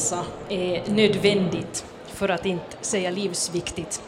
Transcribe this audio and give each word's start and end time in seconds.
läsa 0.00 0.24
är 0.48 0.82
nödvändigt, 0.90 1.84
för 2.06 2.28
att 2.28 2.46
inte 2.46 2.76
säga 2.80 3.10
livsviktigt. 3.10 4.02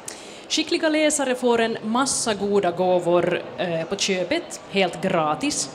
Skickliga 0.49 0.89
läsare 0.89 1.35
får 1.35 1.61
en 1.61 1.79
massa 1.83 2.35
goda 2.35 2.71
gåvor 2.71 3.43
eh, 3.59 3.85
på 3.85 3.97
köpet, 3.97 4.61
helt 4.71 5.03
gratis. 5.03 5.71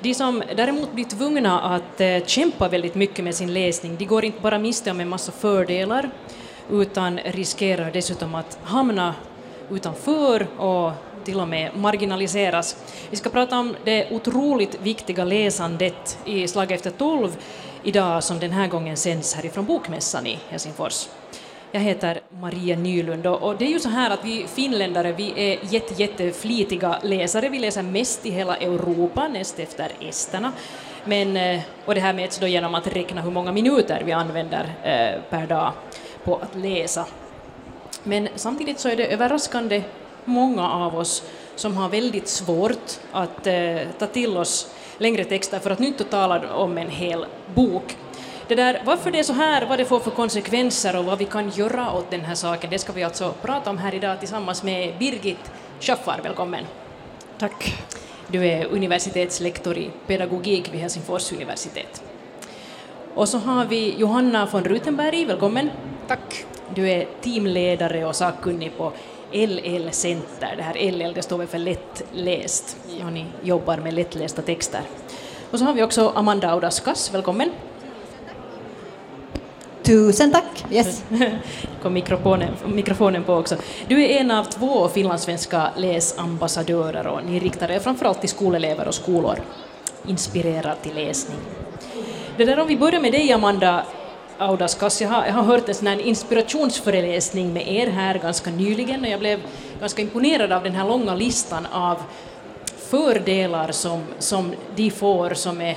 De 0.00 0.14
som 0.14 0.42
däremot 0.56 0.92
blir 0.92 1.04
tvungna 1.04 1.60
att 1.60 2.00
eh, 2.00 2.24
kämpa 2.26 2.68
väldigt 2.68 2.94
mycket 2.94 3.24
med 3.24 3.34
sin 3.34 3.52
läsning, 3.52 3.96
de 3.96 4.04
går 4.04 4.24
inte 4.24 4.40
bara 4.40 4.58
miste 4.58 4.90
om 4.90 5.00
en 5.00 5.08
massa 5.08 5.32
fördelar, 5.32 6.10
utan 6.70 7.18
riskerar 7.18 7.90
dessutom 7.92 8.34
att 8.34 8.58
hamna 8.62 9.14
utanför 9.70 10.46
och 10.60 10.92
till 11.24 11.40
och 11.40 11.48
med 11.48 11.76
marginaliseras. 11.76 12.76
Vi 13.10 13.16
ska 13.16 13.30
prata 13.30 13.58
om 13.58 13.76
det 13.84 14.10
otroligt 14.10 14.80
viktiga 14.82 15.24
läsandet 15.24 16.18
i 16.24 16.48
Slag 16.48 16.72
efter 16.72 16.90
tolv 16.90 17.36
idag 17.88 18.24
som 18.24 18.38
den 18.38 18.50
här 18.50 18.66
gången 18.66 18.96
sänds 18.96 19.34
härifrån 19.34 19.66
Bokmässan 19.66 20.26
i 20.26 20.38
Helsingfors. 20.48 21.08
Jag 21.72 21.80
heter 21.80 22.20
Maria 22.30 22.76
Nylund 22.76 23.26
och 23.26 23.56
det 23.56 23.64
är 23.64 23.68
ju 23.68 23.80
så 23.80 23.88
här 23.88 24.10
att 24.10 24.24
vi 24.24 24.46
finländare 24.46 25.12
vi 25.12 25.32
är 25.36 25.58
jätte, 25.62 25.94
jätteflitiga 26.02 26.98
läsare. 27.02 27.48
Vi 27.48 27.58
läser 27.58 27.82
mest 27.82 28.26
i 28.26 28.30
hela 28.30 28.56
Europa, 28.56 29.28
näst 29.28 29.58
efter 29.58 29.92
esterna. 30.00 30.52
Men, 31.04 31.36
eh, 31.36 31.60
och 31.84 31.94
det 31.94 32.00
här 32.00 32.12
mäts 32.12 32.38
då 32.38 32.46
genom 32.46 32.74
att 32.74 32.86
räkna 32.86 33.20
hur 33.20 33.30
många 33.30 33.52
minuter 33.52 34.02
vi 34.04 34.12
använder 34.12 34.64
eh, 34.82 35.22
per 35.30 35.46
dag 35.46 35.72
på 36.24 36.36
att 36.36 36.56
läsa. 36.56 37.06
Men 38.02 38.28
samtidigt 38.34 38.80
så 38.80 38.88
är 38.88 38.96
det 38.96 39.12
överraskande 39.12 39.82
många 40.24 40.70
av 40.70 40.96
oss 40.96 41.22
som 41.56 41.76
har 41.76 41.88
väldigt 41.88 42.28
svårt 42.28 42.98
att 43.12 43.46
eh, 43.46 43.78
ta 43.98 44.06
till 44.06 44.36
oss 44.36 44.70
längre 44.98 45.24
texter 45.24 45.58
för 45.58 45.70
att 45.70 45.78
nu 45.78 45.86
inte 45.86 46.04
tala 46.04 46.54
om 46.54 46.78
en 46.78 46.90
hel 46.90 47.26
bok. 47.54 47.96
Det 48.48 48.54
där, 48.54 48.82
varför 48.84 49.10
det 49.10 49.18
är 49.18 49.22
så 49.22 49.32
här, 49.32 49.66
vad 49.66 49.78
det 49.78 49.84
får 49.84 50.00
för 50.00 50.10
konsekvenser 50.10 50.96
och 50.96 51.04
vad 51.04 51.18
vi 51.18 51.24
kan 51.24 51.50
göra 51.50 51.92
åt 51.92 52.10
den 52.10 52.20
här 52.20 52.34
saken, 52.34 52.70
det 52.70 52.78
ska 52.78 52.92
vi 52.92 53.02
alltså 53.02 53.34
prata 53.42 53.70
om 53.70 53.78
här 53.78 53.94
idag 53.94 54.18
tillsammans 54.18 54.62
med 54.62 54.98
Birgit 54.98 55.52
Schaffar. 55.80 56.20
Välkommen. 56.22 56.64
Tack. 57.38 57.74
Du 58.26 58.46
är 58.46 58.66
universitetslektor 58.66 59.78
i 59.78 59.90
pedagogik 60.06 60.74
vid 60.74 60.80
Helsingfors 60.80 61.32
universitet. 61.32 62.02
Och 63.14 63.28
så 63.28 63.38
har 63.38 63.64
vi 63.64 63.94
Johanna 63.98 64.46
von 64.52 64.64
Rutenberg, 64.64 65.24
välkommen. 65.24 65.70
Tack. 66.08 66.44
Du 66.74 66.90
är 66.90 67.06
teamledare 67.20 68.06
och 68.06 68.16
sakkunnig 68.16 68.76
på 68.76 68.92
LL 69.32 69.90
Center. 69.90 70.54
Det 70.56 70.62
här 70.62 70.92
LL 70.92 71.14
det 71.14 71.22
står 71.22 71.38
väl 71.38 71.46
för 71.46 71.58
lättläst 71.58 72.76
och 73.04 73.12
ni 73.12 73.26
jobbar 73.42 73.76
med 73.76 73.94
lättlästa 73.94 74.42
texter. 74.42 74.80
Och 75.50 75.58
så 75.58 75.64
har 75.64 75.74
vi 75.74 75.82
också 75.82 76.12
Amanda 76.14 76.50
Audaskas, 76.50 77.14
välkommen. 77.14 77.50
Tusen 79.82 80.32
tack. 80.32 80.64
Yes. 80.70 81.04
kom 81.82 81.92
mikrofonen, 81.92 82.54
mikrofonen 82.66 83.24
på 83.24 83.34
också. 83.34 83.56
Du 83.88 84.04
är 84.04 84.20
en 84.20 84.30
av 84.30 84.44
två 84.44 84.88
finlandssvenska 84.88 85.70
läsambassadörer 85.76 87.06
och 87.06 87.24
ni 87.24 87.38
riktar 87.38 87.70
er 87.70 87.78
framförallt 87.78 88.20
till 88.20 88.28
skolelever 88.28 88.88
och 88.88 88.94
skolor, 88.94 89.38
inspirerar 90.06 90.74
till 90.82 90.94
läsning. 90.94 91.38
Det 92.36 92.44
där 92.44 92.58
om 92.58 92.68
vi 92.68 92.76
börjar 92.76 93.00
med 93.00 93.12
dig 93.12 93.32
Amanda 93.32 93.84
Audaskas, 94.40 95.00
jag 95.00 95.08
har, 95.08 95.26
jag 95.26 95.32
har 95.32 95.42
hört 95.42 95.68
en 95.68 95.74
sån 95.74 95.86
här 95.86 96.00
inspirationsföreläsning 96.00 97.52
med 97.52 97.68
er 97.68 97.86
här 97.86 98.18
ganska 98.18 98.50
nyligen 98.50 99.00
och 99.00 99.10
jag 99.10 99.20
blev 99.20 99.40
ganska 99.80 100.02
imponerad 100.02 100.52
av 100.52 100.62
den 100.62 100.74
här 100.74 100.88
långa 100.88 101.14
listan 101.14 101.66
av 101.66 101.96
fördelar 102.90 103.72
som, 103.72 104.02
som 104.18 104.52
de 104.76 104.90
får 104.90 105.34
som 105.34 105.60
är 105.60 105.76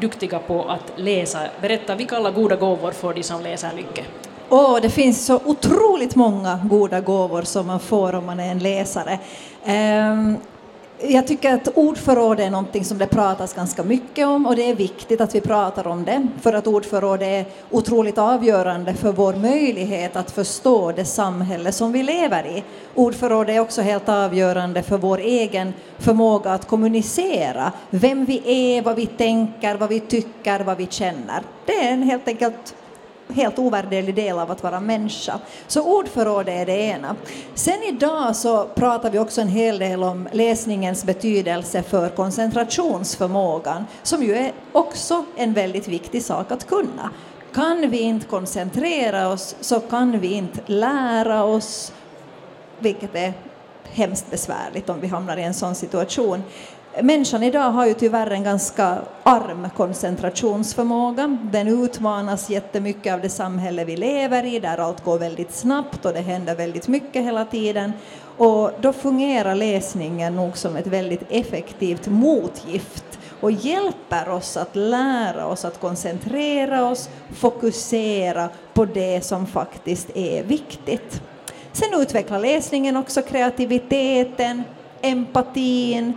duktiga 0.00 0.38
på 0.38 0.64
att 0.64 0.92
läsa. 0.96 1.38
Berätta, 1.60 1.94
vilka 1.94 2.16
alla 2.16 2.30
goda 2.30 2.56
gåvor 2.56 2.90
får 2.90 3.14
de 3.14 3.22
som 3.22 3.42
läser 3.42 3.70
mycket? 3.76 4.06
Oh, 4.48 4.80
det 4.80 4.90
finns 4.90 5.26
så 5.26 5.40
otroligt 5.44 6.14
många 6.14 6.60
goda 6.64 7.00
gåvor 7.00 7.42
som 7.42 7.66
man 7.66 7.80
får 7.80 8.14
om 8.14 8.26
man 8.26 8.40
är 8.40 8.50
en 8.50 8.58
läsare. 8.58 9.18
Um, 9.66 10.36
jag 11.08 11.26
tycker 11.26 11.54
att 11.54 11.68
ordförråd 11.74 12.40
är 12.40 12.50
någonting 12.50 12.84
som 12.84 12.98
det 12.98 13.06
pratas 13.06 13.54
ganska 13.54 13.82
mycket 13.82 14.26
om 14.26 14.46
och 14.46 14.56
det 14.56 14.70
är 14.70 14.74
viktigt 14.74 15.20
att 15.20 15.34
vi 15.34 15.40
pratar 15.40 15.86
om 15.86 16.04
det 16.04 16.26
för 16.42 16.52
att 16.52 16.66
ordförråd 16.66 17.22
är 17.22 17.44
otroligt 17.70 18.18
avgörande 18.18 18.94
för 18.94 19.12
vår 19.12 19.34
möjlighet 19.34 20.16
att 20.16 20.30
förstå 20.30 20.92
det 20.92 21.04
samhälle 21.04 21.72
som 21.72 21.92
vi 21.92 22.02
lever 22.02 22.46
i. 22.46 22.64
Ordförråd 22.94 23.50
är 23.50 23.60
också 23.60 23.82
helt 23.82 24.08
avgörande 24.08 24.82
för 24.82 24.98
vår 24.98 25.18
egen 25.18 25.72
förmåga 25.98 26.50
att 26.50 26.68
kommunicera 26.68 27.72
vem 27.90 28.24
vi 28.24 28.42
är, 28.44 28.82
vad 28.82 28.96
vi 28.96 29.06
tänker, 29.06 29.74
vad 29.74 29.88
vi 29.88 30.00
tycker, 30.00 30.60
vad 30.60 30.76
vi 30.76 30.86
känner. 30.90 31.42
Det 31.66 31.86
är 31.86 31.92
en 31.92 32.02
helt 32.02 32.28
enkelt 32.28 32.74
helt 33.32 33.58
ovärderlig 33.58 34.14
del 34.14 34.38
av 34.38 34.50
att 34.50 34.62
vara 34.62 34.80
människa. 34.80 35.38
Så 35.66 35.98
ordförråd 35.98 36.48
är 36.48 36.66
det 36.66 36.76
ena. 36.76 37.16
Sen 37.54 37.82
idag 37.82 38.36
så 38.36 38.64
pratar 38.64 39.10
vi 39.10 39.18
också 39.18 39.40
en 39.40 39.48
hel 39.48 39.78
del 39.78 40.02
om 40.02 40.28
läsningens 40.32 41.04
betydelse 41.04 41.82
för 41.82 42.08
koncentrationsförmågan, 42.08 43.86
som 44.02 44.22
ju 44.22 44.34
är 44.34 44.52
också 44.72 45.24
en 45.36 45.52
väldigt 45.52 45.88
viktig 45.88 46.22
sak 46.22 46.52
att 46.52 46.66
kunna. 46.66 47.10
Kan 47.54 47.90
vi 47.90 48.00
inte 48.00 48.26
koncentrera 48.26 49.28
oss 49.28 49.56
så 49.60 49.80
kan 49.80 50.20
vi 50.20 50.32
inte 50.32 50.60
lära 50.66 51.44
oss, 51.44 51.92
vilket 52.78 53.14
är 53.14 53.32
hemskt 53.84 54.30
besvärligt 54.30 54.88
om 54.88 55.00
vi 55.00 55.06
hamnar 55.06 55.36
i 55.36 55.42
en 55.42 55.54
sån 55.54 55.74
situation. 55.74 56.42
Människan 57.00 57.42
idag 57.42 57.70
har 57.70 57.86
ju 57.86 57.94
tyvärr 57.94 58.30
en 58.30 58.42
ganska 58.42 58.98
arm 59.22 59.68
koncentrationsförmåga. 59.76 61.38
Den 61.42 61.68
utmanas 61.84 62.50
jättemycket 62.50 63.14
av 63.14 63.20
det 63.20 63.28
samhälle 63.28 63.84
vi 63.84 63.96
lever 63.96 64.44
i, 64.44 64.58
där 64.60 64.78
allt 64.78 65.04
går 65.04 65.18
väldigt 65.18 65.54
snabbt 65.54 66.04
och 66.04 66.12
det 66.12 66.20
händer 66.20 66.54
väldigt 66.54 66.88
mycket 66.88 67.24
hela 67.24 67.44
tiden. 67.44 67.92
Och 68.36 68.70
då 68.80 68.92
fungerar 68.92 69.54
läsningen 69.54 70.36
nog 70.36 70.56
som 70.56 70.76
ett 70.76 70.86
väldigt 70.86 71.22
effektivt 71.28 72.06
motgift 72.06 73.18
och 73.40 73.52
hjälper 73.52 74.28
oss 74.28 74.56
att 74.56 74.76
lära 74.76 75.46
oss 75.46 75.64
att 75.64 75.80
koncentrera 75.80 76.88
oss, 76.88 77.08
fokusera 77.34 78.48
på 78.74 78.84
det 78.84 79.24
som 79.24 79.46
faktiskt 79.46 80.16
är 80.16 80.42
viktigt. 80.42 81.22
Sen 81.72 82.00
utvecklar 82.00 82.38
läsningen 82.38 82.96
också 82.96 83.22
kreativiteten, 83.22 84.62
empatin, 85.02 86.14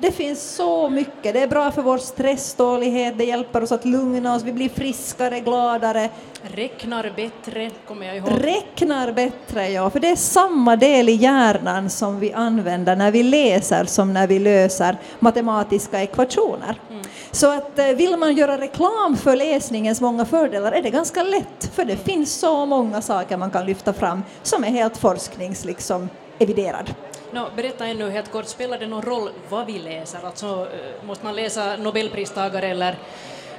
det 0.00 0.12
finns 0.12 0.54
så 0.54 0.88
mycket. 0.88 1.34
Det 1.34 1.42
är 1.42 1.46
bra 1.46 1.70
för 1.70 1.82
vår 1.82 1.98
stresstålighet, 1.98 3.18
det 3.18 3.24
hjälper 3.24 3.62
oss 3.62 3.72
att 3.72 3.84
lugna 3.84 4.34
oss, 4.34 4.42
vi 4.42 4.52
blir 4.52 4.68
friskare, 4.68 5.40
gladare. 5.40 6.10
Räknar 6.42 7.12
bättre, 7.16 7.70
kommer 7.88 8.06
jag 8.06 8.16
ihåg. 8.16 8.28
Räknar 8.40 9.12
bättre, 9.12 9.68
ja. 9.68 9.90
För 9.90 10.00
det 10.00 10.08
är 10.08 10.16
samma 10.16 10.76
del 10.76 11.08
i 11.08 11.12
hjärnan 11.12 11.90
som 11.90 12.20
vi 12.20 12.32
använder 12.32 12.96
när 12.96 13.10
vi 13.10 13.22
läser 13.22 13.84
som 13.84 14.12
när 14.12 14.26
vi 14.26 14.38
löser 14.38 14.96
matematiska 15.18 16.02
ekvationer. 16.02 16.80
Mm. 16.90 17.02
Så 17.30 17.50
att 17.52 17.78
eh, 17.78 17.86
vill 17.86 18.16
man 18.16 18.34
göra 18.34 18.58
reklam 18.58 19.16
för 19.16 19.36
läsningens 19.36 20.00
många 20.00 20.24
fördelar 20.24 20.72
är 20.72 20.82
det 20.82 20.90
ganska 20.90 21.22
lätt, 21.22 21.70
för 21.74 21.84
det 21.84 21.96
finns 21.96 22.34
så 22.34 22.66
många 22.66 23.02
saker 23.02 23.36
man 23.36 23.50
kan 23.50 23.66
lyfta 23.66 23.92
fram 23.92 24.22
som 24.42 24.64
är 24.64 24.68
helt 24.68 24.96
forsknings 24.96 25.64
liksom, 25.64 26.08
eviderad. 26.38 26.94
No, 27.32 27.50
berätta 27.56 27.86
ännu 27.86 28.10
helt 28.10 28.32
kort, 28.32 28.46
spelar 28.46 28.78
det 28.78 28.86
någon 28.86 29.02
roll 29.02 29.30
vad 29.48 29.66
vi 29.66 29.78
läser? 29.78 30.18
Alltså, 30.26 30.46
eh, 30.46 31.06
måste 31.06 31.24
man 31.24 31.36
läsa 31.36 31.76
nobelpristagare 31.76 32.68
eller 32.68 32.98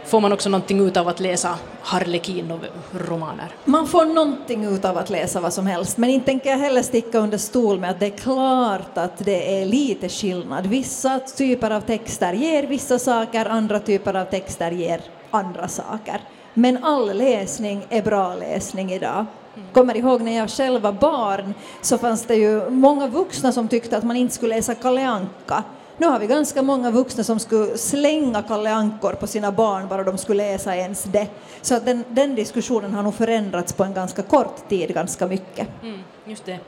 får 0.05 0.19
man 0.19 0.33
också 0.33 0.49
någonting 0.49 0.87
ut 0.87 0.97
av 0.97 1.07
att 1.07 1.19
läsa 1.19 1.57
Harlekin-romaner? 1.81 3.51
Man 3.65 3.87
får 3.87 4.05
någonting 4.05 4.65
ut 4.65 4.85
av 4.85 4.97
att 4.97 5.09
läsa 5.09 5.39
vad 5.39 5.53
som 5.53 5.67
helst, 5.67 5.97
men 5.97 6.09
inte 6.09 6.25
tänker 6.25 6.49
jag 6.49 6.57
heller 6.57 6.81
sticka 6.81 7.17
under 7.17 7.37
stol 7.37 7.79
med 7.79 7.89
att 7.89 7.99
det 7.99 8.05
är 8.05 8.17
klart 8.17 8.97
att 8.97 9.17
det 9.17 9.61
är 9.61 9.65
lite 9.65 10.09
skillnad. 10.09 10.65
Vissa 10.65 11.19
typer 11.19 11.71
av 11.71 11.81
texter 11.81 12.33
ger 12.33 12.63
vissa 12.63 12.99
saker, 12.99 13.45
andra 13.45 13.79
typer 13.79 14.13
av 14.13 14.25
texter 14.25 14.71
ger 14.71 15.01
andra 15.31 15.67
saker. 15.67 16.21
Men 16.57 16.83
all 16.83 17.17
läsning 17.17 17.85
är 17.89 18.01
bra 18.01 18.35
läsning 18.35 18.91
idag 18.91 19.25
kommer 19.73 19.97
ihåg 19.97 20.21
när 20.21 20.37
jag 20.37 20.49
själv 20.49 20.81
var 20.81 20.91
barn 20.91 21.53
så 21.81 21.97
fanns 21.97 22.25
det 22.25 22.35
ju 22.35 22.69
många 22.69 23.07
vuxna 23.07 23.51
som 23.51 23.67
tyckte 23.67 23.97
att 23.97 24.03
man 24.03 24.15
inte 24.15 24.35
skulle 24.35 24.55
läsa 24.55 24.75
Kalle 24.75 25.07
Anka. 25.07 25.63
Nu 25.97 26.07
har 26.07 26.19
vi 26.19 26.27
ganska 26.27 26.61
många 26.61 26.91
vuxna 26.91 27.23
som 27.23 27.39
skulle 27.39 27.77
slänga 27.77 28.43
Kalle 28.43 28.73
Ankor 28.73 29.13
på 29.13 29.27
sina 29.27 29.51
barn 29.51 29.87
bara 29.87 30.03
de 30.03 30.17
skulle 30.17 30.51
läsa 30.51 30.75
ens 30.75 31.03
det. 31.03 31.27
Så 31.61 31.75
att 31.75 31.85
den, 31.85 32.03
den 32.09 32.35
diskussionen 32.35 32.93
har 32.93 33.03
nog 33.03 33.15
förändrats 33.15 33.73
på 33.73 33.83
en 33.83 33.93
ganska 33.93 34.21
kort 34.21 34.69
tid 34.69 34.93
ganska 34.93 35.27
mycket. 35.27 35.67
Mm, 35.83 35.99
just 36.25 36.45
det. 36.45 36.59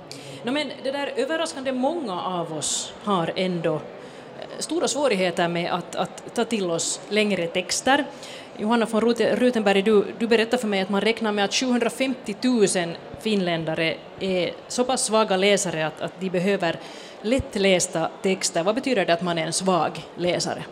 No, 0.44 0.52
men 0.52 0.72
det 0.84 0.92
där 0.92 1.12
överraskande 1.16 1.72
många 1.72 2.22
av 2.22 2.54
oss 2.54 2.94
har 3.04 3.32
ändå 3.36 3.74
eh, 3.76 3.80
stora 4.60 4.88
svårigheter 4.88 5.48
med 5.48 5.74
att, 5.74 5.96
att 5.96 6.36
ta 6.36 6.46
till 6.46 6.72
oss 6.72 7.02
längre 7.10 7.48
texter. 7.48 8.06
Johanna 8.60 8.86
von 8.86 9.02
Rutenberg, 9.02 9.82
du, 9.82 10.06
du 10.20 10.28
berättade 10.28 10.58
för 10.58 10.68
mig 10.68 10.82
att 10.82 10.90
man 10.90 11.02
räknar 11.02 11.32
med 11.32 11.46
att 11.46 11.54
750 11.54 12.36
000 12.42 12.68
finländare 13.22 13.96
är 14.20 14.52
så 14.68 14.84
pass 14.84 15.06
svaga 15.06 15.38
läsare 15.38 15.88
att, 15.88 16.02
att 16.02 16.20
de 16.20 16.30
behöver 16.30 16.80
lättlästa 17.22 18.10
texter. 18.22 18.64
Vad 18.64 18.76
betyder 18.76 19.06
det 19.06 19.14
att 19.14 19.22
man 19.22 19.38
är 19.38 19.46
en 19.46 19.54
svag 19.54 19.92
läsare? 20.16 20.64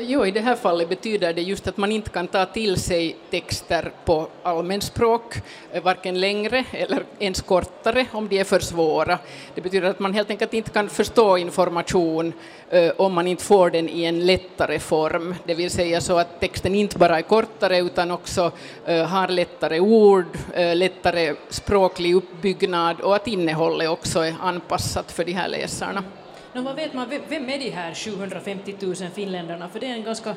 Jo, 0.00 0.26
i 0.26 0.30
det 0.30 0.40
här 0.40 0.56
fallet 0.56 0.88
betyder 0.88 1.32
det 1.32 1.42
just 1.42 1.68
att 1.68 1.76
man 1.76 1.92
inte 1.92 2.10
kan 2.10 2.26
ta 2.26 2.46
till 2.46 2.76
sig 2.76 3.16
texter 3.30 3.92
på 4.04 4.28
allmänspråk, 4.42 5.34
eh, 5.72 5.82
varken 5.82 6.20
längre 6.20 6.64
eller 6.72 7.02
ens 7.18 7.42
kortare 7.42 8.06
om 8.12 8.28
de 8.28 8.40
är 8.40 8.44
för 8.44 8.60
svåra. 8.60 9.18
Det 9.54 9.60
betyder 9.60 9.90
att 9.90 9.98
man 9.98 10.14
helt 10.14 10.30
enkelt 10.30 10.54
inte 10.54 10.70
kan 10.70 10.88
förstå 10.88 11.38
information 11.38 12.32
eh, 12.70 12.92
om 12.96 13.12
man 13.12 13.26
inte 13.26 13.44
får 13.44 13.70
den 13.70 13.88
i 13.88 14.04
en 14.04 14.26
lättare 14.26 14.78
form, 14.78 15.34
det 15.44 15.54
vill 15.54 15.70
säga 15.70 16.00
så 16.00 16.18
att 16.18 16.40
texten 16.40 16.74
inte 16.74 16.98
bara 16.98 17.18
är 17.18 17.22
kortare 17.22 17.78
utan 17.78 18.10
också 18.10 18.52
eh, 18.86 19.04
har 19.04 19.28
lättare 19.28 19.80
ord, 19.80 20.38
lättare 20.74 21.34
språklig 21.48 22.14
uppbyggnad 22.14 23.00
och 23.00 23.16
att 23.16 23.26
innehållet 23.26 23.88
också 23.88 24.20
är 24.20 24.34
anpassat 24.40 25.12
för 25.12 25.24
de 25.24 25.32
här 25.32 25.48
läsarna. 25.48 26.04
No, 26.54 26.62
vad 26.62 26.76
vet 26.76 26.94
man, 26.94 27.06
vem 27.28 27.48
är 27.48 27.58
de 27.58 27.70
här 27.70 27.94
750 27.94 28.74
000 28.80 28.94
finländarna? 29.14 29.68
För 29.68 29.80
det 29.80 29.86
är 29.86 29.90
en 29.90 30.04
ganska 30.04 30.34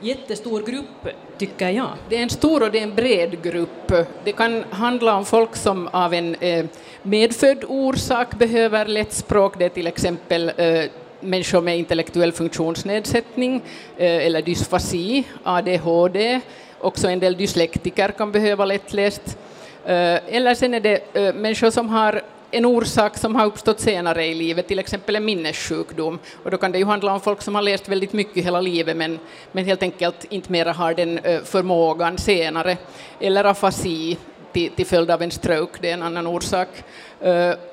jättestor 0.00 0.62
grupp, 0.62 1.14
tycker 1.38 1.68
jag. 1.68 1.88
Det 2.08 2.16
är 2.16 2.22
en 2.22 2.30
stor 2.30 2.62
och 2.62 2.70
det 2.70 2.78
är 2.78 2.82
en 2.82 2.94
bred 2.94 3.42
grupp. 3.42 3.92
Det 4.24 4.32
kan 4.32 4.64
handla 4.70 5.16
om 5.16 5.24
folk 5.24 5.56
som 5.56 5.88
av 5.88 6.14
en 6.14 6.34
eh, 6.34 6.64
medfödd 7.02 7.64
orsak 7.68 8.34
behöver 8.34 8.86
lättspråk. 8.86 9.58
Det 9.58 9.64
är 9.64 9.68
till 9.68 9.86
exempel 9.86 10.52
eh, 10.56 10.84
människor 11.20 11.60
med 11.60 11.78
intellektuell 11.78 12.32
funktionsnedsättning 12.32 13.62
eh, 13.96 14.26
eller 14.26 14.42
dysfasi, 14.42 15.24
ADHD. 15.42 16.40
Också 16.80 17.08
en 17.08 17.20
del 17.20 17.36
dyslektiker 17.36 18.08
kan 18.08 18.32
behöva 18.32 18.64
lättläst. 18.64 19.38
Eller 19.86 20.54
sen 20.54 20.74
är 20.74 20.80
det 20.80 21.34
människor 21.34 21.70
som 21.70 21.88
har 21.88 22.22
en 22.54 22.64
orsak 22.64 23.18
som 23.18 23.36
har 23.36 23.46
uppstått 23.46 23.80
senare 23.80 24.26
i 24.26 24.34
livet, 24.34 24.68
till 24.68 24.78
exempel 24.78 25.16
en 25.16 25.24
minnessjukdom. 25.24 26.18
Och 26.42 26.50
då 26.50 26.56
kan 26.56 26.72
det 26.72 26.78
ju 26.78 26.84
handla 26.84 27.12
om 27.12 27.20
folk 27.20 27.42
som 27.42 27.54
har 27.54 27.62
läst 27.62 27.88
väldigt 27.88 28.12
mycket 28.12 28.44
hela 28.44 28.60
livet 28.60 28.96
men, 28.96 29.18
men 29.52 29.64
helt 29.64 29.82
enkelt 29.82 30.24
inte 30.30 30.52
mera 30.52 30.72
har 30.72 30.94
den 30.94 31.20
förmågan 31.44 32.18
senare. 32.18 32.76
Eller 33.20 33.44
afasi 33.44 34.16
till, 34.52 34.70
till 34.70 34.86
följd 34.86 35.10
av 35.10 35.22
en 35.22 35.30
stroke, 35.30 35.78
det 35.80 35.90
är 35.90 35.94
en 35.94 36.02
annan 36.02 36.26
orsak. 36.26 36.68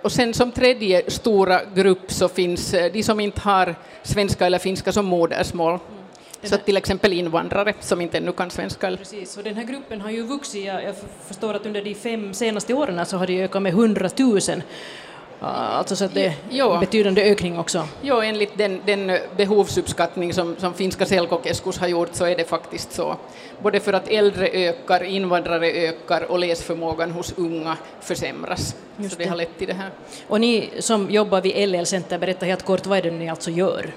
Och 0.01 0.11
sen 0.11 0.33
som 0.33 0.51
tredje 0.51 1.09
stora 1.11 1.61
grupp 1.75 2.11
så 2.11 2.27
finns 2.27 2.71
de 2.71 3.03
som 3.03 3.19
inte 3.19 3.41
har 3.41 3.75
svenska 4.03 4.45
eller 4.45 4.59
finska 4.59 4.91
som 4.91 5.05
modersmål. 5.05 5.79
Så 6.43 6.57
till 6.57 6.77
exempel 6.77 7.13
invandrare 7.13 7.73
som 7.79 8.01
inte 8.01 8.17
ännu 8.17 8.31
kan 8.31 8.49
svenska. 8.49 8.97
Precis, 8.97 9.38
och 9.38 9.43
den 9.43 9.55
här 9.55 9.63
gruppen 9.63 10.01
har 10.01 10.09
ju 10.09 10.23
vuxit. 10.23 10.65
Jag 10.65 10.95
förstår 11.27 11.53
att 11.53 11.65
under 11.65 11.81
de 11.81 11.95
fem 11.95 12.33
senaste 12.33 12.73
åren 12.73 13.05
så 13.05 13.17
har 13.17 13.27
det 13.27 13.43
ökat 13.43 13.61
med 13.61 13.69
100 13.69 14.09
000. 14.17 14.39
Alltså 15.43 15.95
så 15.95 16.05
att 16.05 16.13
det 16.13 16.25
är 16.51 16.73
en 16.73 16.79
betydande 16.79 17.21
ökning 17.31 17.59
också. 17.59 17.88
Jo, 18.01 18.21
enligt 18.21 18.57
den, 18.57 18.81
den 18.85 19.17
behovsuppskattning 19.38 20.33
som, 20.33 20.55
som 20.57 20.73
finska 20.73 21.05
Selkokeskus 21.05 21.77
har 21.77 21.88
gjort 21.88 22.09
så 22.13 22.25
är 22.25 22.35
det 22.35 22.49
faktiskt 22.49 22.93
så. 22.93 23.17
Både 23.61 23.79
för 23.79 23.93
att 23.93 24.07
äldre 24.07 24.47
ökar, 24.47 25.03
invandrare 25.03 25.71
ökar 25.71 26.31
och 26.31 26.39
läsförmågan 26.39 27.11
hos 27.11 27.33
unga 27.38 27.77
försämras. 28.01 28.75
Just 28.97 29.11
så 29.11 29.17
det, 29.17 29.23
det 29.23 29.29
har 29.29 29.38
lett 29.38 29.57
till 29.57 29.67
det 29.67 29.73
här. 29.73 29.89
Och 30.27 30.41
ni 30.41 30.69
som 30.79 31.11
jobbar 31.11 31.41
vid 31.41 31.69
LL-center, 31.69 32.19
berätta 32.19 32.45
helt 32.45 32.65
kort 32.65 32.85
vad 32.85 32.97
är 32.97 33.01
det 33.01 33.11
ni 33.11 33.29
alltså 33.29 33.51
gör? 33.51 33.93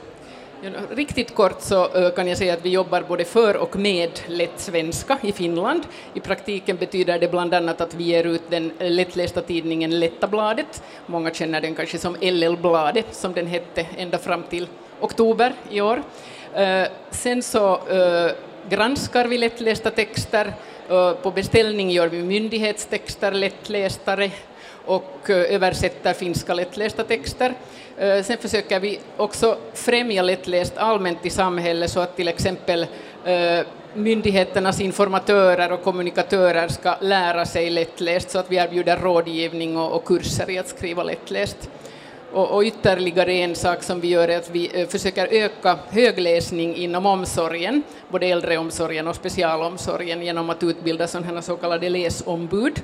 Riktigt 0.91 1.35
kort 1.35 1.61
så 1.61 1.89
eh, 1.95 2.11
kan 2.11 2.29
jag 2.29 2.39
säga 2.39 2.55
att 2.55 2.65
vi 2.65 2.69
jobbar 2.69 3.03
både 3.09 3.25
för 3.25 3.57
och 3.57 3.77
med 3.77 4.11
lätt 4.27 4.61
svenska 4.61 5.19
i 5.23 5.33
Finland. 5.33 5.83
I 6.15 6.21
praktiken 6.21 6.77
betyder 6.77 7.19
det 7.19 7.29
bland 7.29 7.55
annat 7.55 7.81
att 7.81 7.95
vi 7.95 8.05
ger 8.05 8.25
ut 8.25 8.43
den 8.51 8.73
lättlästa 8.79 9.43
tidningen 9.43 10.01
Lätta 10.01 10.27
bladet. 10.27 10.83
Många 11.07 11.35
känner 11.35 11.61
den 11.61 11.75
kanske 11.75 11.99
som 11.99 12.17
LL-bladet, 12.21 13.15
som 13.15 13.33
den 13.33 13.47
hette 13.47 13.87
ända 13.97 14.19
fram 14.19 14.43
till 14.43 14.69
oktober 15.01 15.53
i 15.71 15.81
år. 15.81 16.03
Eh, 16.55 16.87
sen 17.11 17.43
så 17.43 17.73
eh, 17.75 18.31
granskar 18.69 19.29
vi 19.29 19.39
lättlästa 19.39 19.91
texter. 19.91 20.53
På 21.23 21.31
beställning 21.31 21.91
gör 21.91 22.09
vi 22.09 22.23
myndighetstexter 22.23 23.33
lättlästare 23.33 24.31
och 24.87 25.31
eh, 25.31 25.55
översätter 25.55 26.13
finska 26.13 26.55
lättlästa 26.55 27.05
texter. 27.05 27.55
Eh, 27.99 28.23
sen 28.23 28.39
försöker 28.39 28.81
vi 28.81 29.01
också 29.17 29.57
främja 29.75 30.23
lättläst 30.23 30.79
allmänt 30.79 31.27
i 31.27 31.31
samhället 31.31 31.91
så 31.91 32.01
att 32.01 32.17
till 32.17 32.29
exempel 32.29 32.87
eh, 33.25 33.67
myndigheternas 33.95 34.81
informatörer 34.81 35.73
och 35.73 35.83
kommunikatörer 35.83 36.69
ska 36.69 36.97
lära 37.01 37.47
sig 37.47 37.71
lättläst 37.71 38.31
så 38.31 38.39
att 38.39 38.51
vi 38.51 38.57
erbjuder 38.57 38.97
rådgivning 38.97 39.77
och, 39.77 40.05
kurser 40.05 40.51
i 40.51 40.59
att 40.59 40.69
skriva 40.69 41.03
lättläst. 41.03 41.71
Och, 42.33 42.51
och 42.51 42.63
ytterligare 42.63 43.33
en 43.33 43.55
sak 43.55 43.83
som 43.83 44.01
vi 44.01 44.09
gör 44.09 44.29
är 44.29 44.39
att 44.39 44.51
vi 44.51 44.87
försöker 44.91 45.29
öka 45.31 45.79
högläsning 45.91 46.77
inom 46.77 47.07
omsorgen, 47.07 47.83
både 48.09 48.27
äldreomsorgen 48.27 49.09
och 49.09 49.17
specialomsorgen 49.17 50.23
genom 50.23 50.51
att 50.51 50.63
utbilda 50.63 51.07
sådana 51.07 51.43
så 51.43 51.57
kallade 51.57 51.89
läsombud 51.89 52.83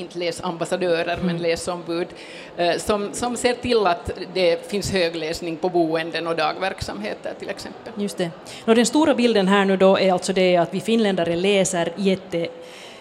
inte 0.00 0.18
läsambassadörer 0.18 1.16
men 1.16 1.30
mm. 1.30 1.42
läsombud, 1.42 2.08
eh, 2.56 2.76
som, 2.76 3.08
som 3.12 3.36
ser 3.36 3.54
till 3.54 3.86
att 3.86 4.10
det 4.34 4.70
finns 4.70 4.90
högläsning 4.92 5.56
på 5.56 5.68
boenden 5.68 6.26
och 6.26 6.36
dagverksamheter 6.36 7.32
till 7.38 7.48
exempel. 7.48 7.92
Just 7.96 8.18
det. 8.18 8.30
Och 8.64 8.74
den 8.74 8.86
stora 8.86 9.14
bilden 9.14 9.48
här 9.48 9.64
nu 9.64 9.76
då 9.76 9.98
är 9.98 10.12
alltså 10.12 10.32
det 10.32 10.56
att 10.56 10.74
vi 10.74 10.80
finländare 10.80 11.36
läser 11.36 11.92
jätte 11.96 12.48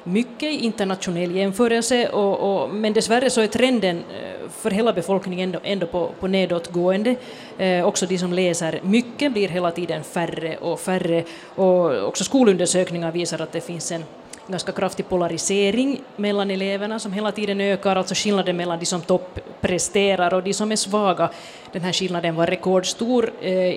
mycket 0.04 0.44
i 0.44 0.66
internationell 0.66 1.36
jämförelse, 1.36 2.10
och, 2.10 2.64
och, 2.64 2.70
men 2.70 2.94
dessvärre 2.94 3.30
så 3.30 3.42
är 3.42 3.48
trenden 3.48 3.98
eh, 3.98 4.50
för 4.50 4.72
hela 4.72 4.94
befolkningen 4.94 5.50
ändå, 5.50 5.60
ändå 5.64 5.88
på, 5.88 6.12
på 6.20 6.28
nedåtgående. 6.28 7.16
Eh, 7.58 7.86
också 7.86 8.06
de 8.06 8.18
som 8.18 8.34
läser 8.34 8.80
mycket 8.84 9.32
blir 9.32 9.48
hela 9.48 9.72
tiden 9.72 10.04
färre 10.04 10.58
och 10.58 10.80
färre, 10.80 11.24
och 11.56 12.08
också 12.08 12.24
skolundersökningar 12.24 13.12
visar 13.12 13.42
att 13.42 13.52
det 13.52 13.62
finns 13.62 13.92
en 13.92 14.04
ganska 14.50 14.72
kraftig 14.72 15.10
polarisering 15.10 16.02
mellan 16.16 16.52
eleverna 16.52 17.00
som 17.00 17.14
hela 17.14 17.32
tiden 17.32 17.62
ökar, 17.62 17.96
alltså 17.96 18.16
skillnaden 18.16 18.58
mellan 18.58 18.80
de 18.80 18.86
som 18.86 19.02
toppresterar 19.02 20.34
och 20.34 20.44
de 20.44 20.54
som 20.54 20.72
är 20.72 20.76
svaga. 20.76 21.30
Den 21.72 21.82
här 21.82 21.94
skillnaden 21.94 22.36
var 22.36 22.48
rekordstor 22.48 23.32
eh, 23.42 23.74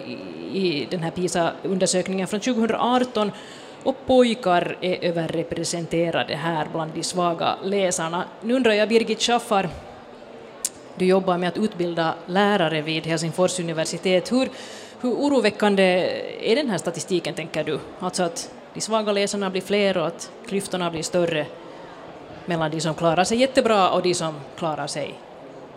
i 0.55 0.87
den 0.91 1.03
här 1.03 1.11
PISA-undersökningen 1.11 2.27
från 2.27 2.41
2018 2.41 3.33
och 3.83 4.07
pojkar 4.07 4.77
är 4.81 5.05
överrepresenterade 5.05 6.35
här 6.35 6.67
bland 6.73 6.93
de 6.95 7.03
svaga 7.03 7.57
läsarna. 7.65 8.25
Nu 8.41 8.55
undrar 8.55 8.73
jag, 8.73 8.89
Birgit 8.89 9.23
Schaffar, 9.23 9.69
du 10.97 11.05
jobbar 11.05 11.39
med 11.39 11.49
att 11.49 11.59
utbilda 11.59 12.15
lärare 12.27 12.83
vid 12.83 13.07
Helsingfors 13.07 13.61
universitet. 13.61 14.33
Hur, 14.33 14.49
hur 15.01 15.11
oroväckande 15.11 15.83
är 16.41 16.57
den 16.57 16.71
här 16.71 16.79
statistiken, 16.79 17.35
tänker 17.35 17.65
du? 17.65 17.79
Alltså 18.01 18.23
att 18.23 18.51
de 18.75 18.81
svaga 18.81 19.13
läsarna 19.13 19.51
blir 19.51 19.63
fler 19.63 19.97
och 19.97 20.07
att 20.07 20.31
klyftorna 20.47 20.91
blir 20.91 21.03
större 21.03 21.47
mellan 22.47 22.71
de 22.71 22.81
som 22.81 22.95
klarar 22.95 23.25
sig 23.25 23.39
jättebra 23.39 23.91
och 23.91 24.03
de 24.03 24.15
som 24.15 24.35
klarar 24.57 24.87
sig 24.87 25.15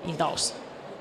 inte 0.07 0.23
alls. 0.25 0.55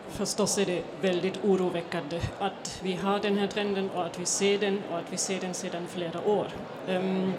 Förstås 0.08 0.58
är 0.58 0.66
det 0.66 0.82
väldigt 1.00 1.44
oroväckande 1.44 2.20
att 2.38 2.80
vi 2.82 2.94
har 2.94 3.18
den 3.18 3.38
här 3.38 3.46
trenden 3.46 3.90
och 3.90 4.06
att 4.06 4.18
vi 4.18 4.26
ser 4.26 4.58
den 4.58 4.82
och 4.90 4.98
att 4.98 5.12
vi 5.12 5.16
ser 5.16 5.40
den 5.40 5.54
sedan 5.54 5.86
flera 5.88 6.20
år. 6.26 6.46
Ehm, 6.88 7.32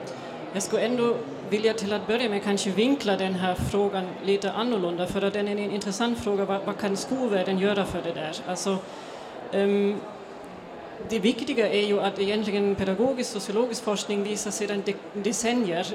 jag 0.53 0.63
skulle 0.63 0.81
ändå 0.81 1.15
vilja 1.49 1.73
till 1.73 1.93
att 1.93 2.07
börja 2.07 2.29
med 2.29 2.43
kanske 2.43 2.69
vinkla 2.69 3.17
den 3.17 3.33
här 3.33 3.55
frågan 3.55 4.07
lite 4.25 4.51
annorlunda 4.51 5.07
för 5.07 5.21
att 5.21 5.33
den 5.33 5.47
är 5.47 5.51
en 5.51 5.71
intressant 5.71 6.23
fråga. 6.23 6.45
Vad, 6.45 6.61
vad 6.65 6.77
kan 6.77 6.97
skolvärlden 6.97 7.59
göra 7.59 7.85
för 7.85 8.01
det 8.01 8.13
där? 8.13 8.35
Alltså, 8.47 8.77
ehm, 9.51 9.99
det 11.09 11.19
viktiga 11.19 11.69
är 11.69 11.87
ju 11.87 12.01
att 12.01 12.19
egentligen 12.19 12.75
pedagogisk 12.75 13.31
sociologisk 13.31 13.83
forskning 13.83 14.23
visar 14.23 14.51
sedan 14.51 14.83
decennier, 15.13 15.87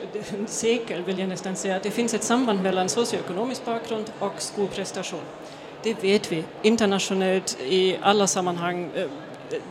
sekel 0.47 1.03
vill 1.03 1.19
jag 1.19 1.29
nästan 1.29 1.57
säga, 1.57 1.77
att 1.77 1.83
det 1.83 1.91
finns 1.91 2.15
ett 2.15 2.23
samband 2.23 2.63
mellan 2.63 2.89
socioekonomisk 2.89 3.65
bakgrund 3.65 4.13
och 4.19 4.43
skolprestation. 4.43 5.21
Det 5.83 6.05
vet 6.05 6.33
vi 6.33 6.45
internationellt 6.63 7.59
i 7.61 7.97
alla 8.03 8.27
sammanhang. 8.27 8.91
Eh, 8.95 9.07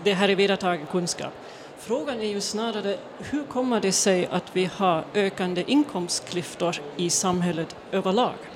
det 0.03 0.13
här 0.13 0.29
är 0.29 0.36
vedertagen 0.36 0.86
kunskap. 0.86 1.33
Frågan 1.77 2.21
är 2.21 2.27
ju 2.27 2.41
snarare 2.41 2.98
hur 3.17 3.43
kommer 3.43 3.79
det 3.79 3.91
sig 3.91 4.27
att 4.31 4.55
vi 4.55 4.69
har 4.74 5.05
ökande 5.13 5.63
inkomstklyftor 5.67 6.81
i 6.98 7.09
samhället 7.09 7.75
överlag? 7.91 8.49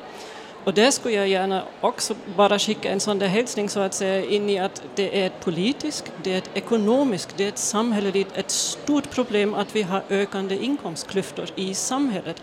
Och 0.63 0.73
där 0.73 0.91
skulle 0.91 1.15
jag 1.15 1.27
gärna 1.27 1.63
också 1.81 2.15
bara 2.35 2.59
skicka 2.59 2.89
en 2.89 2.99
sån 2.99 3.19
där 3.19 3.27
hälsning 3.27 3.69
så 3.69 3.79
att 3.79 3.93
säga 3.93 4.25
in 4.25 4.49
i 4.49 4.59
att 4.59 4.83
det 4.95 5.21
är 5.21 5.27
ett 5.27 5.39
politiskt, 5.39 6.11
det 6.23 6.33
är 6.33 6.37
ett 6.37 6.49
ekonomiskt, 6.53 7.37
det 7.37 7.43
är 7.43 7.49
ett 7.49 7.57
samhälleligt, 7.57 8.37
ett 8.37 8.51
stort 8.51 9.09
problem 9.09 9.53
att 9.53 9.75
vi 9.75 9.81
har 9.81 10.03
ökande 10.09 10.57
inkomstklyftor 10.57 11.49
i 11.55 11.73
samhället. 11.73 12.41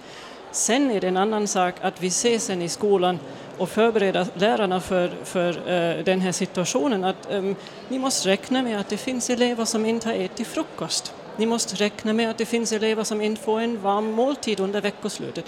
Sen 0.52 0.90
är 0.90 1.00
det 1.00 1.08
en 1.08 1.16
annan 1.16 1.48
sak 1.48 1.74
att 1.80 2.02
vi 2.02 2.10
ser 2.10 2.38
sen 2.38 2.62
i 2.62 2.68
skolan 2.68 3.18
och 3.58 3.68
förbereder 3.68 4.26
lärarna 4.34 4.80
för, 4.80 5.12
för 5.24 5.50
uh, 5.50 6.04
den 6.04 6.20
här 6.20 6.32
situationen 6.32 7.04
att 7.04 7.28
um, 7.30 7.56
ni 7.88 7.98
måste 7.98 8.28
räkna 8.28 8.62
med 8.62 8.80
att 8.80 8.88
det 8.88 8.96
finns 8.96 9.30
elever 9.30 9.64
som 9.64 9.86
inte 9.86 10.08
har 10.08 10.14
ätit 10.14 10.46
frukost. 10.46 11.14
Ni 11.36 11.46
måste 11.46 11.76
räkna 11.76 12.12
med 12.12 12.30
att 12.30 12.38
det 12.38 12.46
finns 12.46 12.72
elever 12.72 13.04
som 13.04 13.20
inte 13.20 13.42
får 13.42 13.60
en 13.60 13.82
varm 13.82 14.10
måltid 14.12 14.60
under 14.60 14.80
veckoslutet 14.80 15.44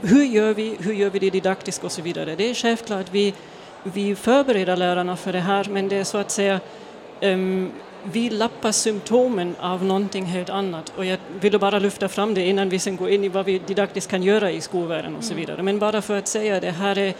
hur 0.00 0.24
gör 0.24 0.54
vi, 0.54 0.76
hur 0.80 0.92
gör 0.92 1.10
vi 1.10 1.18
det 1.18 1.30
didaktiskt 1.30 1.84
och 1.84 1.92
så 1.92 2.02
vidare. 2.02 2.36
Det 2.36 2.50
är 2.50 2.54
självklart 2.54 3.06
vi, 3.10 3.34
vi 3.82 4.14
förbereder 4.14 4.76
lärarna 4.76 5.16
för 5.16 5.32
det 5.32 5.40
här 5.40 5.66
men 5.70 5.88
det 5.88 5.96
är 5.96 6.04
så 6.04 6.18
att 6.18 6.30
säga 6.30 6.60
um, 7.22 7.70
vi 8.12 8.30
lappar 8.30 8.72
symptomen 8.72 9.56
av 9.60 9.84
någonting 9.84 10.24
helt 10.24 10.50
annat. 10.50 10.92
Och 10.96 11.04
jag 11.04 11.18
ville 11.40 11.58
bara 11.58 11.78
lyfta 11.78 12.08
fram 12.08 12.34
det 12.34 12.46
innan 12.46 12.68
vi 12.68 12.78
sen 12.78 12.96
går 12.96 13.10
in 13.10 13.24
i 13.24 13.28
vad 13.28 13.46
vi 13.46 13.58
didaktiskt 13.58 14.10
kan 14.10 14.22
göra 14.22 14.50
i 14.50 14.60
skolvärlden 14.60 15.16
och 15.16 15.24
så 15.24 15.34
vidare. 15.34 15.62
Men 15.62 15.78
bara 15.78 16.02
för 16.02 16.18
att 16.18 16.28
säga 16.28 16.60
det 16.60 16.70
här 16.70 16.98
är, 16.98 17.14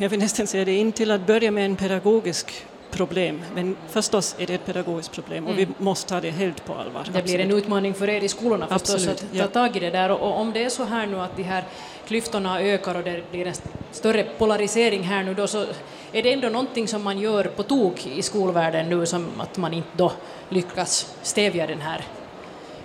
jag 0.00 0.08
vill 0.08 0.18
nästan 0.18 0.46
säga 0.46 0.64
det, 0.64 0.72
in 0.72 0.92
till 0.92 1.10
att 1.10 1.26
börja 1.26 1.50
med 1.50 1.66
en 1.66 1.76
pedagogisk 1.76 2.66
problem, 2.90 3.42
men 3.54 3.76
förstås 3.88 4.36
är 4.38 4.46
det 4.46 4.54
ett 4.54 4.66
pedagogiskt 4.66 5.12
problem 5.12 5.46
och 5.46 5.52
mm. 5.52 5.74
vi 5.78 5.84
måste 5.84 6.08
ta 6.08 6.20
det 6.20 6.30
helt 6.30 6.64
på 6.64 6.74
allvar. 6.74 7.06
Det 7.12 7.22
blir 7.22 7.40
en 7.40 7.50
utmaning 7.50 7.94
för 7.94 8.08
er 8.08 8.20
i 8.20 8.28
skolorna 8.28 8.66
förstås 8.66 8.94
Absolut, 8.94 9.24
att 9.40 9.52
ta 9.52 9.60
tag 9.60 9.76
i 9.76 9.80
det 9.80 9.90
där 9.90 10.10
och 10.10 10.40
om 10.40 10.52
det 10.52 10.64
är 10.64 10.68
så 10.68 10.84
här 10.84 11.06
nu 11.06 11.20
att 11.20 11.36
de 11.36 11.42
här 11.42 11.64
klyftorna 12.06 12.60
ökar 12.60 12.94
och 12.94 13.02
det 13.02 13.30
blir 13.30 13.46
en 13.46 13.54
större 13.92 14.24
polarisering 14.38 15.02
här 15.02 15.22
nu 15.22 15.34
då 15.34 15.46
så 15.46 15.66
är 16.12 16.22
det 16.22 16.32
ändå 16.32 16.48
någonting 16.48 16.88
som 16.88 17.02
man 17.02 17.18
gör 17.18 17.44
på 17.44 17.62
tok 17.62 18.06
i 18.06 18.22
skolvärlden 18.22 18.88
nu 18.88 19.06
som 19.06 19.40
att 19.40 19.56
man 19.56 19.74
inte 19.74 19.88
då 19.92 20.12
lyckas 20.48 21.14
stävja 21.22 21.66
den 21.66 21.80
här, 21.80 22.04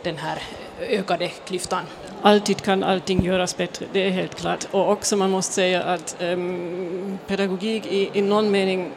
den 0.03 0.17
här 0.17 0.41
ökade 0.79 1.27
klyftan? 1.27 1.84
Alltid 2.22 2.62
kan 2.62 2.84
allting 2.84 3.25
göras 3.25 3.58
bättre, 3.58 3.86
det 3.93 4.00
är 4.08 4.10
helt 4.10 4.36
klart. 4.36 4.67
Och 4.72 4.91
också 4.91 5.17
man 5.17 5.29
måste 5.29 5.53
säga 5.53 5.84
att 5.84 6.15
um, 6.20 7.20
pedagogik 7.27 7.86
i, 7.86 8.10
i 8.13 8.22
någon 8.22 8.51
mening 8.51 8.91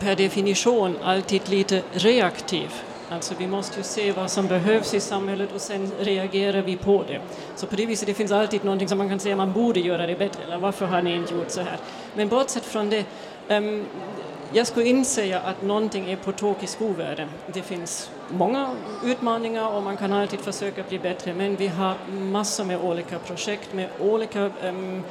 per 0.00 0.16
definition 0.16 0.98
alltid 1.02 1.48
lite 1.48 1.82
reaktiv. 1.92 2.70
Alltså 3.10 3.34
vi 3.38 3.46
måste 3.46 3.78
ju 3.78 3.82
se 3.82 4.12
vad 4.12 4.30
som 4.30 4.46
behövs 4.46 4.94
i 4.94 5.00
samhället 5.00 5.52
och 5.54 5.60
sen 5.60 5.92
reagerar 6.00 6.62
vi 6.62 6.76
på 6.76 7.04
det. 7.08 7.20
Så 7.56 7.66
på 7.66 7.76
det 7.76 7.86
viset 7.86 8.06
det 8.06 8.14
finns 8.14 8.32
alltid 8.32 8.64
någonting 8.64 8.88
som 8.88 8.98
man 8.98 9.08
kan 9.08 9.20
säga 9.20 9.36
man 9.36 9.52
borde 9.52 9.80
göra 9.80 10.06
det 10.06 10.18
bättre 10.18 10.42
eller 10.42 10.58
varför 10.58 10.86
har 10.86 11.02
ni 11.02 11.14
inte 11.14 11.34
gjort 11.34 11.50
så 11.50 11.60
här? 11.60 11.78
Men 12.14 12.28
bortsett 12.28 12.64
från 12.64 12.90
det, 12.90 13.04
um, 13.48 13.86
jag 14.52 14.66
skulle 14.66 14.86
inte 14.86 15.10
säga 15.10 15.40
att 15.40 15.62
någonting 15.62 16.10
är 16.10 16.16
på 16.16 16.32
tok 16.32 16.62
i 16.62 16.66
skolvärlden. 16.66 17.28
Det 17.52 17.62
finns 17.62 18.10
många 18.28 18.70
utmaningar 19.04 19.68
och 19.68 19.82
man 19.82 19.96
kan 19.96 20.12
alltid 20.12 20.40
försöka 20.40 20.82
bli 20.88 20.98
bättre 20.98 21.34
men 21.34 21.56
vi 21.56 21.66
har 21.66 21.94
massor 22.10 22.64
med 22.64 22.80
olika 22.80 23.18
projekt 23.18 23.72
med 23.72 23.88
olika 24.00 24.50
um, 24.62 25.02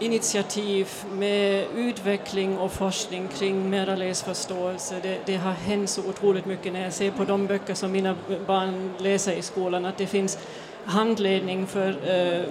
initiativ 0.00 0.88
med 1.12 1.66
utveckling 1.76 2.58
och 2.58 2.72
forskning 2.72 3.28
kring 3.28 3.70
mera 3.70 3.96
läsförståelse. 3.96 5.00
Det, 5.02 5.18
det, 5.26 5.36
har 5.36 5.52
hänt 5.52 5.90
så 5.90 6.08
otroligt 6.08 6.46
mycket 6.46 6.72
när 6.72 6.82
jag 6.84 6.92
ser 6.92 7.10
på 7.10 7.24
de 7.24 7.46
böcker 7.46 7.74
som 7.74 7.92
mina 7.92 8.16
barn 8.46 8.90
läser 8.98 9.32
i 9.32 9.42
skolan 9.42 9.84
att 9.84 9.98
det 9.98 10.06
finns 10.06 10.38
handledning 10.84 11.66
för 11.66 11.88
eh, 11.88 12.44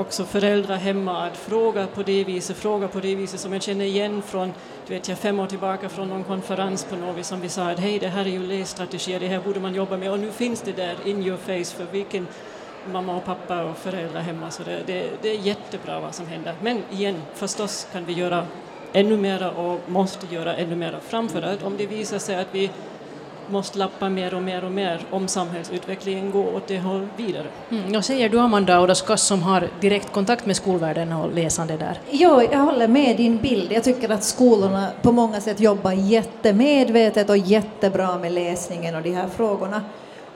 också 0.00 0.24
föräldrar 0.24 0.76
hemma 0.76 1.26
att 1.26 1.36
fråga 1.36 1.86
på 1.86 2.02
det 2.02 2.24
viset, 2.24 2.56
fråga 2.56 2.88
på 2.88 3.00
det 3.00 3.14
viset 3.14 3.40
som 3.40 3.52
jag 3.52 3.62
känner 3.62 3.84
igen 3.84 4.22
från 4.22 4.52
du 4.86 4.94
vet 4.94 5.08
jag, 5.08 5.18
fem 5.18 5.40
år 5.40 5.46
tillbaka 5.46 5.88
från 5.88 6.08
någon 6.08 6.24
konferens 6.24 6.84
på 6.84 6.96
Novi 6.96 7.22
som 7.22 7.40
vi 7.40 7.48
sa 7.48 7.70
att 7.70 7.78
hej 7.78 7.98
det 7.98 8.08
här 8.08 8.24
är 8.24 8.30
ju 8.30 8.46
lässtrategier, 8.46 9.20
det 9.20 9.28
här 9.28 9.40
borde 9.40 9.60
man 9.60 9.74
jobba 9.74 9.96
med 9.96 10.10
och 10.10 10.20
nu 10.20 10.30
finns 10.30 10.60
det 10.60 10.72
där 10.72 10.96
in 11.04 11.26
your 11.26 11.36
face 11.36 11.76
för 11.76 11.92
vilken 11.92 12.26
mamma 12.92 13.16
och 13.16 13.24
pappa 13.24 13.62
och 13.62 13.76
föräldrar 13.76 14.20
hemma 14.20 14.50
så 14.50 14.62
det, 14.62 14.82
det, 14.86 15.10
det 15.22 15.28
är 15.28 15.38
jättebra 15.38 16.00
vad 16.00 16.14
som 16.14 16.26
händer. 16.26 16.54
Men 16.62 16.82
igen, 16.90 17.22
förstås 17.34 17.86
kan 17.92 18.04
vi 18.04 18.12
göra 18.12 18.46
ännu 18.92 19.16
mera 19.16 19.50
och 19.50 19.80
måste 19.86 20.34
göra 20.34 20.56
ännu 20.56 20.76
mera. 20.76 21.00
Framförallt 21.00 21.62
om 21.62 21.76
det 21.76 21.86
visar 21.86 22.18
sig 22.18 22.36
att 22.36 22.48
vi 22.52 22.70
måste 23.48 23.78
lappa 23.78 24.08
mer 24.08 24.34
och 24.34 24.42
mer 24.42 24.64
och 24.64 24.72
mer 24.72 25.00
om 25.10 25.28
samhällsutvecklingen 25.28 26.30
går 26.30 26.56
åt 26.56 26.66
det 26.66 26.78
håll 26.78 27.08
vidare. 27.16 27.46
Mm, 27.70 28.02
säger 28.02 28.28
du 28.28 28.38
Amanda 28.38 28.80
Oudaskas 28.80 29.22
som 29.22 29.42
har 29.42 29.68
direkt 29.80 30.12
kontakt 30.12 30.46
med 30.46 30.56
skolvärlden 30.56 31.12
och 31.12 31.32
läsande 31.32 31.76
där? 31.76 32.00
Jo, 32.10 32.42
jag 32.52 32.58
håller 32.58 32.88
med 32.88 33.16
din 33.16 33.38
bild. 33.38 33.72
Jag 33.72 33.84
tycker 33.84 34.08
att 34.08 34.24
skolorna 34.24 34.88
på 35.02 35.12
många 35.12 35.40
sätt 35.40 35.60
jobbar 35.60 35.92
jättemedvetet 35.92 37.30
och 37.30 37.36
jättebra 37.36 38.18
med 38.18 38.32
läsningen 38.32 38.94
och 38.94 39.02
de 39.02 39.10
här 39.10 39.28
frågorna. 39.28 39.82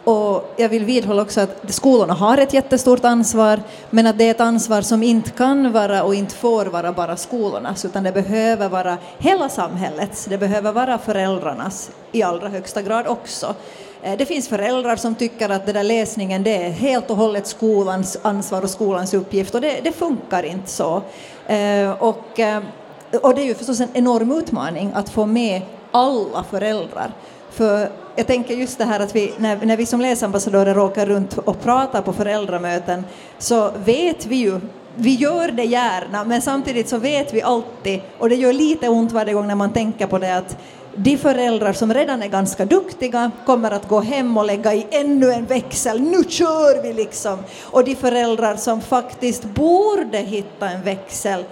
Och 0.07 0.55
jag 0.57 0.69
vill 0.69 0.85
vidhålla 0.85 1.23
också 1.23 1.41
att 1.41 1.75
skolorna 1.75 2.15
har 2.15 2.39
ett 2.39 2.53
jättestort 2.53 3.05
ansvar, 3.05 3.61
men 3.91 4.07
att 4.07 4.19
det 4.19 4.25
är 4.25 4.31
ett 4.31 4.41
ansvar 4.41 4.83
som 4.83 5.03
inte 5.03 5.31
kan 5.31 5.73
vara 5.73 6.03
och 6.03 6.15
inte 6.15 6.35
får 6.35 6.67
vara 6.67 6.93
bara 6.93 7.17
skolornas, 7.17 7.85
utan 7.85 8.03
det 8.03 8.13
behöver 8.13 8.69
vara 8.69 8.99
hela 9.19 9.49
samhällets, 9.49 10.25
det 10.25 10.39
behöver 10.39 10.73
vara 10.73 10.99
föräldrarnas 10.99 11.91
i 12.13 12.23
allra 12.23 12.49
högsta 12.49 12.83
grad 12.83 13.07
också. 13.07 13.55
Eh, 14.03 14.19
det 14.19 14.27
finns 14.27 14.49
föräldrar 14.49 14.97
som 14.97 15.15
tycker 15.15 15.49
att 15.49 15.67
den 15.67 15.75
där 15.75 15.85
läsningen 15.85 16.43
det 16.43 16.63
är 16.63 16.71
helt 16.71 17.11
och 17.11 17.17
hållet 17.17 17.47
skolans 17.47 18.19
ansvar 18.23 18.63
och 18.63 18.71
skolans 18.71 19.15
uppgift 19.15 19.55
och 19.55 19.61
det, 19.61 19.81
det 19.85 19.93
funkar 19.93 20.43
inte 20.43 20.71
så. 20.71 21.03
Eh, 21.47 21.91
och, 21.91 22.41
eh, 22.41 22.63
och 23.23 23.35
det 23.35 23.43
är 23.43 23.47
ju 23.47 23.55
förstås 23.55 23.81
en 23.81 23.89
enorm 23.95 24.33
utmaning 24.33 24.93
att 24.95 25.09
få 25.09 25.27
med 25.27 25.63
alla 25.91 26.45
föräldrar. 26.51 27.13
För 27.51 27.91
jag 28.17 28.27
tänker 28.27 28.55
just 28.55 28.79
det 28.79 28.85
här 28.85 29.01
att 29.01 29.17
vi, 29.17 29.33
när, 29.39 29.67
när 29.67 29.77
vi 29.77 29.87
som 29.87 30.01
läsambassadörer 30.01 30.75
råkar 30.75 31.07
runt 31.07 31.39
och 31.39 31.63
pratar 31.63 32.03
på 32.03 32.13
föräldramöten 32.13 33.05
så 33.39 33.71
vet 33.85 34.27
vi 34.27 34.37
ju 34.37 34.61
vi 34.99 35.15
gör 35.15 35.49
det 35.49 35.65
gärna, 35.65 36.25
men 36.25 36.43
samtidigt 36.43 36.89
så 36.89 36.99
vet 36.99 37.35
vi 37.35 37.43
alltid, 37.43 38.01
och 38.19 38.29
det 38.29 38.35
gör 38.35 38.53
lite 38.53 38.89
ont 38.89 39.13
varje 39.13 39.35
gång 39.35 39.47
när 39.47 39.55
man 39.55 39.73
tänker 39.73 40.07
på 40.07 40.19
det, 40.19 40.37
att 40.37 40.57
de 40.97 41.17
föräldrar 41.17 41.73
som 41.73 41.95
redan 41.95 42.23
är 42.23 42.29
ganska 42.29 42.65
duktiga 42.65 43.31
kommer 43.47 43.71
att 43.71 43.89
gå 43.89 44.01
hem 44.01 44.37
och 44.37 44.45
lägga 44.45 44.75
i 44.75 44.87
ännu 44.91 45.33
en 45.33 45.45
växel, 45.45 46.01
nu 46.01 46.25
kör 46.29 46.83
vi 46.83 46.93
liksom! 46.93 47.39
Och 47.63 47.85
de 47.85 47.97
föräldrar 47.97 48.57
som 48.57 48.81
faktiskt 48.81 49.45
borde 49.45 50.19
hitta 50.19 50.71
en 50.71 50.83
växel, 50.83 51.45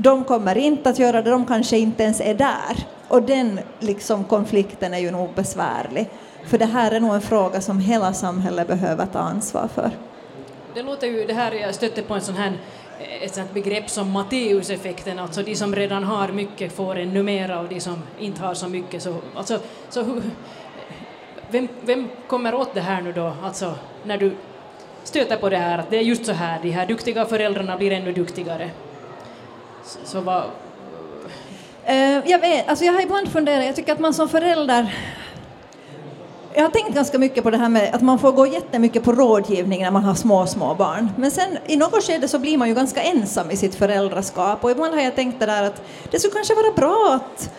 de 0.00 0.24
kommer 0.24 0.58
inte 0.58 0.90
att 0.90 0.98
göra 0.98 1.22
det, 1.22 1.30
de 1.30 1.46
kanske 1.46 1.78
inte 1.78 2.02
ens 2.02 2.20
är 2.20 2.34
där. 2.34 2.86
Och 3.08 3.22
den 3.22 3.60
liksom, 3.80 4.24
konflikten 4.24 4.94
är 4.94 4.98
ju 4.98 5.10
nog 5.10 5.28
besvärlig. 5.34 6.10
För 6.44 6.58
det 6.58 6.64
här 6.64 6.92
är 6.92 7.00
nog 7.00 7.14
en 7.14 7.20
fråga 7.20 7.60
som 7.60 7.80
hela 7.80 8.12
samhället 8.12 8.68
behöver 8.68 9.06
ta 9.06 9.18
ansvar 9.18 9.68
för. 9.74 9.90
Det 10.74 10.82
låter 10.82 11.06
ju, 11.06 11.26
det 11.26 11.32
här, 11.32 11.52
jag 11.52 11.74
stötte 11.74 12.02
på 12.02 12.14
en 12.14 12.20
sån 12.20 12.34
här 12.34 12.52
eh, 13.00 13.22
ett 13.22 13.34
sånt 13.34 13.54
begrepp 13.54 13.90
som 13.90 14.10
Matteuseffekten, 14.10 15.18
alltså 15.18 15.42
de 15.42 15.54
som 15.54 15.74
redan 15.74 16.04
har 16.04 16.28
mycket 16.28 16.72
får 16.72 16.98
ännu 16.98 17.22
mera 17.22 17.60
och 17.60 17.68
de 17.68 17.80
som 17.80 18.02
inte 18.18 18.42
har 18.42 18.54
så 18.54 18.68
mycket 18.68 19.02
så, 19.02 19.16
alltså, 19.34 19.58
så 19.88 20.20
vem, 21.50 21.68
vem 21.80 22.08
kommer 22.26 22.54
åt 22.54 22.74
det 22.74 22.80
här 22.80 23.02
nu 23.02 23.12
då, 23.12 23.32
alltså 23.42 23.74
när 24.04 24.18
du 24.18 24.36
stöter 25.04 25.36
på 25.36 25.48
det 25.48 25.56
här 25.56 25.78
att 25.78 25.90
det 25.90 25.96
är 25.96 26.02
just 26.02 26.26
så 26.26 26.32
här, 26.32 26.60
de 26.62 26.70
här 26.70 26.86
duktiga 26.86 27.24
föräldrarna 27.24 27.76
blir 27.76 27.92
ännu 27.92 28.12
duktigare. 28.12 28.70
Så, 30.04 30.20
vad, 30.20 30.44
Uh, 31.90 32.30
jag 32.30 32.38
vet, 32.38 32.68
alltså 32.68 32.84
jag 32.84 32.92
har 32.92 33.00
ibland 33.00 33.28
funderat, 33.28 33.66
jag 33.66 33.76
tycker 33.76 33.92
att 33.92 33.98
man 33.98 34.14
som 34.14 34.28
förälder 34.28 34.94
jag 36.58 36.62
har 36.62 36.70
tänkt 36.70 36.94
ganska 36.94 37.18
mycket 37.18 37.44
på 37.44 37.50
det 37.50 37.56
här 37.56 37.68
med 37.68 37.94
att 37.94 38.02
man 38.02 38.18
får 38.18 38.32
gå 38.32 38.46
jättemycket 38.46 39.04
på 39.04 39.12
rådgivning 39.12 39.82
när 39.82 39.90
man 39.90 40.04
har 40.04 40.14
små, 40.14 40.46
små 40.46 40.74
barn. 40.74 41.10
Men 41.16 41.30
sen 41.30 41.58
i 41.66 41.76
något 41.76 42.04
skede 42.04 42.28
så 42.28 42.38
blir 42.38 42.58
man 42.58 42.68
ju 42.68 42.74
ganska 42.74 43.02
ensam 43.02 43.50
i 43.50 43.56
sitt 43.56 43.74
föräldraskap 43.74 44.64
och 44.64 44.70
ibland 44.70 44.94
har 44.94 45.00
jag 45.00 45.14
tänkt 45.14 45.40
det 45.40 45.46
där 45.46 45.62
att 45.62 45.82
det 46.10 46.18
skulle 46.18 46.34
kanske 46.34 46.54
vara 46.54 46.72
bra 46.72 47.20
att 47.20 47.50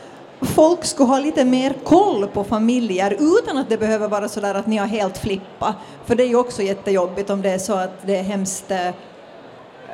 folk 0.42 0.86
skulle 0.86 1.10
ha 1.10 1.20
lite 1.20 1.46
mer 1.46 1.74
koll 1.84 2.28
på 2.28 2.44
familjer 2.44 3.18
utan 3.20 3.58
att 3.58 3.70
det 3.70 3.78
behöver 3.78 4.08
vara 4.08 4.30
så 4.30 4.40
där 4.40 4.56
att 4.56 4.68
ni 4.68 4.78
har 4.78 4.88
helt 4.88 5.18
flippa. 5.18 5.76
För 6.06 6.16
det 6.16 6.24
är 6.24 6.28
ju 6.28 6.36
också 6.36 6.62
jättejobbigt 6.62 7.30
om 7.30 7.42
det 7.42 7.50
är 7.50 7.58
så 7.58 7.74
att 7.74 8.02
det 8.06 8.16
är 8.16 8.24
hemskt 8.24 8.72
eh, 8.72 8.90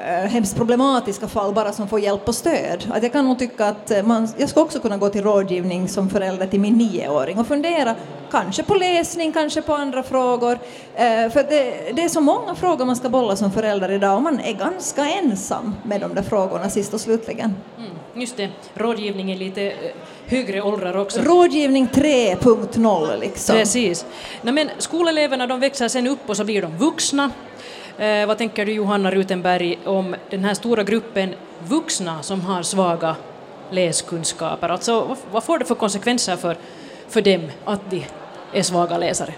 hemskt 0.04 0.56
problematiska 0.56 1.28
fall 1.28 1.54
bara 1.54 1.72
som 1.74 1.88
får 1.88 2.00
hjälp 2.00 2.28
och 2.28 2.36
stöd. 2.36 2.92
Att 2.92 3.04
jag 3.04 3.12
kan 3.12 3.26
nog 3.26 3.40
tycka 3.40 3.66
att 3.66 3.92
eh, 3.92 4.04
man, 4.04 4.28
jag 4.38 4.50
ska 4.50 4.62
också 4.62 4.80
kunna 4.80 4.98
gå 4.98 5.10
till 5.10 5.24
rådgivning 5.24 5.88
som 5.88 6.10
förälder 6.10 6.48
till 6.48 6.60
min 6.60 6.74
nioåring 6.74 7.40
och 7.40 7.48
fundera 7.48 7.96
kanske 8.32 8.64
på 8.64 8.76
läsning, 8.76 9.32
kanske 9.32 9.62
på 9.62 9.74
andra 9.74 10.04
frågor. 10.04 10.60
Eh, 10.96 11.30
för 11.30 11.50
det, 11.50 11.96
det, 11.96 12.04
är 12.04 12.10
så 12.10 12.22
många 12.22 12.56
frågor 12.56 12.86
man 12.86 12.96
ska 12.96 13.10
bolla 13.10 13.36
som 13.36 13.52
förälder 13.52 13.92
idag 13.92 14.16
och 14.16 14.22
man 14.22 14.40
är 14.40 14.54
ganska 14.54 15.06
ensam 15.10 15.76
med 15.84 16.02
de 16.02 16.16
där 16.16 16.24
frågorna 16.24 16.70
sist 16.70 16.94
och 16.94 17.02
slutligen. 17.02 17.56
Mm, 17.78 17.92
just 18.14 18.38
det, 18.38 18.50
rådgivning 18.74 19.32
i 19.32 19.36
lite 19.38 19.74
högre 20.26 20.62
åldrar 20.62 20.98
också. 20.98 21.22
Rådgivning 21.22 21.88
3.0 21.88 23.20
liksom. 23.20 23.56
Precis. 23.56 24.06
Nej, 24.42 24.54
men 24.54 24.70
skoleleverna 24.78 25.48
de 25.48 25.60
växer 25.60 25.88
sen 25.88 26.08
upp 26.08 26.30
och 26.30 26.38
så 26.38 26.44
blir 26.44 26.62
de 26.62 26.78
vuxna 26.78 27.32
Eh, 27.98 28.28
vad 28.28 28.38
tänker 28.38 28.66
du 28.66 28.72
Johanna 28.72 29.12
Rutenberg 29.12 29.80
om 29.86 30.16
den 30.30 30.44
här 30.44 30.54
stora 30.54 30.84
gruppen 30.84 31.36
vuxna 31.68 32.24
som 32.24 32.42
har 32.42 32.64
svaga 32.64 33.16
läskunskaper? 33.72 34.70
Alltså, 34.70 35.06
vad, 35.06 35.18
vad 35.32 35.44
får 35.44 35.60
det 35.60 35.66
för 35.66 35.76
konsekvenser 35.76 36.36
för, 36.36 36.58
för 37.08 37.22
dem 37.22 37.52
att 37.66 37.92
de 37.92 38.06
är 38.54 38.62
svaga 38.62 38.98
läsare? 38.98 39.34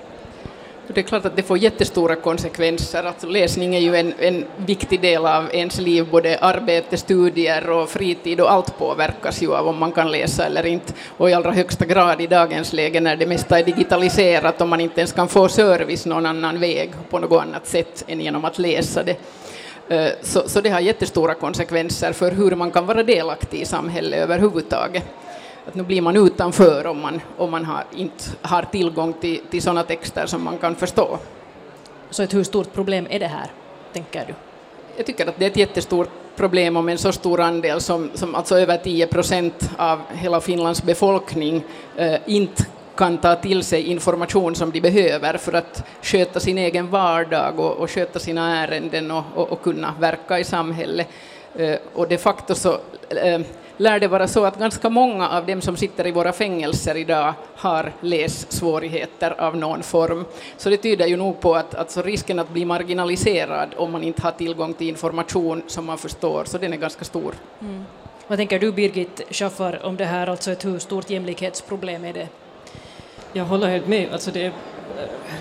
Det 0.93 1.01
är 1.01 1.03
klart 1.03 1.25
att 1.25 1.35
det 1.35 1.43
får 1.43 1.57
jättestora 1.57 2.15
konsekvenser. 2.15 3.03
Alltså 3.03 3.27
läsning 3.27 3.75
är 3.75 3.79
ju 3.79 3.95
en, 3.95 4.13
en 4.19 4.45
viktig 4.57 5.01
del 5.01 5.25
av 5.25 5.49
ens 5.53 5.79
liv, 5.79 6.07
både 6.11 6.37
arbete, 6.37 6.97
studier 6.97 7.69
och 7.69 7.89
fritid 7.89 8.41
och 8.41 8.51
allt 8.51 8.77
påverkas 8.77 9.41
ju 9.43 9.55
av 9.55 9.67
om 9.67 9.77
man 9.77 9.91
kan 9.91 10.11
läsa 10.11 10.45
eller 10.45 10.65
inte. 10.65 10.93
Och 11.17 11.29
i 11.29 11.33
allra 11.33 11.51
högsta 11.51 11.85
grad 11.85 12.21
i 12.21 12.27
dagens 12.27 12.73
läge 12.73 12.99
när 12.99 13.15
det 13.15 13.25
mesta 13.25 13.59
är 13.59 13.63
digitaliserat 13.63 14.61
och 14.61 14.67
man 14.67 14.81
inte 14.81 14.99
ens 14.99 15.11
kan 15.11 15.27
få 15.27 15.47
service 15.47 16.05
någon 16.05 16.25
annan 16.25 16.59
väg 16.59 16.91
på 17.09 17.19
något 17.19 17.41
annat 17.41 17.67
sätt 17.67 18.03
än 18.07 18.21
genom 18.21 18.45
att 18.45 18.59
läsa 18.59 19.03
det. 19.03 19.17
Eh, 19.89 20.11
så, 20.21 20.49
så 20.49 20.61
det 20.61 20.69
har 20.69 20.79
jättestora 20.79 21.33
konsekvenser 21.33 22.13
för 22.13 22.31
hur 22.31 22.55
man 22.55 22.71
kan 22.71 22.85
vara 22.85 23.03
delaktig 23.03 23.61
i 23.61 23.65
samhället 23.65 24.19
överhuvudtaget 24.19 25.03
att 25.67 25.75
nu 25.75 25.83
blir 25.83 26.01
man 26.01 26.17
utanför 26.17 26.87
om 26.87 27.01
man, 27.01 27.21
om 27.37 27.51
man 27.51 27.65
har, 27.65 27.83
inte 27.95 28.23
har 28.41 28.61
tillgång 28.61 29.13
till, 29.13 29.41
till 29.49 29.61
sådana 29.61 29.83
texter 29.83 30.25
som 30.25 30.43
man 30.43 30.57
kan 30.57 30.75
förstå. 30.75 31.17
Så 32.09 32.23
ett 32.23 32.33
hur 32.33 32.43
stort 32.43 32.73
problem 32.73 33.07
är 33.09 33.19
det 33.19 33.27
här, 33.27 33.51
tänker 33.93 34.25
du? 34.27 34.33
Jag 34.97 35.05
tycker 35.05 35.27
att 35.27 35.39
det 35.39 35.45
är 35.45 35.49
ett 35.49 35.57
jättestort 35.57 36.09
problem 36.35 36.77
om 36.77 36.89
en 36.89 36.97
så 36.97 37.11
stor 37.11 37.41
andel 37.41 37.81
som, 37.81 38.09
som 38.13 38.35
alltså 38.35 38.59
över 38.59 38.77
10 38.77 39.07
procent 39.07 39.69
av 39.77 39.99
hela 40.13 40.41
Finlands 40.41 40.83
befolkning 40.83 41.63
eh, 41.95 42.15
inte 42.25 42.65
kan 42.95 43.17
ta 43.17 43.35
till 43.35 43.63
sig 43.63 43.83
information 43.83 44.55
som 44.55 44.71
de 44.71 44.81
behöver 44.81 45.37
för 45.37 45.53
att 45.53 45.83
sköta 46.01 46.39
sin 46.39 46.57
egen 46.57 46.89
vardag 46.89 47.59
och, 47.59 47.77
och 47.77 47.91
sköta 47.91 48.19
sina 48.19 48.57
ärenden 48.57 49.11
och, 49.11 49.23
och, 49.35 49.51
och, 49.51 49.61
kunna 49.61 49.93
verka 49.99 50.39
i 50.39 50.43
samhället. 50.43 51.07
Eh, 51.55 51.75
och 51.93 52.07
de 52.07 52.17
facto 52.17 52.55
så 52.55 52.79
eh, 53.09 53.41
lär 53.77 53.99
det 53.99 54.07
vara 54.07 54.27
så 54.27 54.45
att 54.45 54.59
ganska 54.59 54.89
många 54.89 55.29
av 55.29 55.45
dem 55.45 55.61
som 55.61 55.77
sitter 55.77 56.07
i 56.07 56.11
våra 56.11 56.33
fängelser 56.33 56.97
idag 56.97 57.33
har 57.55 57.93
lässvårigheter 58.01 59.41
av 59.41 59.57
någon 59.57 59.83
form. 59.83 60.25
Så 60.57 60.69
det 60.69 60.77
tyder 60.77 61.07
ju 61.07 61.17
nog 61.17 61.39
på 61.39 61.55
att 61.55 61.75
alltså 61.75 62.01
risken 62.01 62.39
att 62.39 62.49
bli 62.49 62.65
marginaliserad 62.65 63.69
om 63.77 63.91
man 63.91 64.03
inte 64.03 64.21
har 64.21 64.31
tillgång 64.31 64.73
till 64.73 64.89
information 64.89 65.61
som 65.67 65.85
man 65.85 65.97
förstår, 65.97 66.43
så 66.45 66.57
den 66.57 66.73
är 66.73 66.77
ganska 66.77 67.05
stor. 67.05 67.33
Mm. 67.61 67.85
Vad 68.27 68.37
tänker 68.37 68.59
du 68.59 68.71
Birgit 68.71 69.21
Schaffer 69.29 69.85
om 69.85 69.95
det 69.95 70.05
här, 70.05 70.27
alltså 70.27 70.51
ett 70.51 70.65
hur 70.65 70.79
stort 70.79 71.09
jämlikhetsproblem 71.09 72.05
är 72.05 72.13
det? 72.13 72.27
Jag 73.33 73.45
håller 73.45 73.67
helt 73.67 73.87
med. 73.87 74.13
Alltså 74.13 74.31
det, 74.31 74.51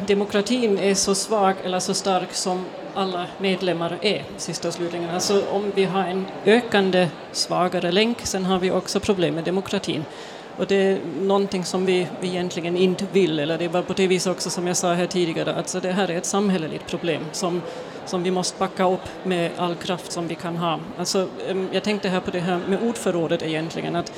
demokratin 0.07 0.79
är 0.79 0.95
så 0.95 1.15
svag 1.15 1.55
eller 1.65 1.81
så 1.81 1.95
stark 1.95 2.33
som 2.33 2.65
alla 2.97 3.27
medlemmar 3.39 3.99
är, 4.03 4.25
sist 4.37 4.65
och 4.65 4.75
slutligen. 4.75 5.11
Alltså 5.11 5.43
om 5.51 5.73
vi 5.75 5.85
har 5.85 6.05
en 6.05 6.27
ökande 6.45 7.09
svagare 7.33 7.93
länk, 7.93 8.21
sen 8.23 8.45
har 8.45 8.59
vi 8.59 8.71
också 8.71 9.01
problem 9.01 9.35
med 9.35 9.45
demokratin. 9.45 10.05
Och 10.57 10.67
det 10.67 10.77
är 10.77 10.99
någonting 11.21 11.65
som 11.65 11.87
vi, 11.87 12.07
egentligen 12.23 12.77
inte 12.77 13.07
vill, 13.13 13.39
eller 13.39 13.59
det 13.59 13.69
var 13.69 13.83
på 13.83 13.93
det 13.93 14.07
viset 14.07 14.33
också 14.33 14.51
som 14.51 14.67
jag 14.67 14.77
sa 14.77 14.93
här 14.93 15.07
tidigare, 15.07 15.55
alltså 15.55 15.81
det 15.81 15.93
här 15.93 16.11
är 16.11 16.17
ett 16.17 16.27
samhälleligt 16.27 16.87
problem 16.87 17.23
som, 17.33 17.63
som 18.07 18.23
vi 18.23 18.31
måste 18.31 18.59
backa 18.59 18.89
upp 18.91 19.09
med 19.25 19.51
all 19.57 19.75
kraft 19.75 20.13
som 20.13 20.29
vi 20.29 20.35
kan 20.35 20.57
ha. 20.57 20.81
Alltså, 20.99 21.29
jag 21.73 21.83
tänkte 21.83 22.09
här 22.09 22.21
på 22.21 22.31
det 22.31 22.41
här 22.41 22.61
med 22.69 22.83
ordförrådet 22.83 23.43
egentligen, 23.43 23.97
att 23.97 24.13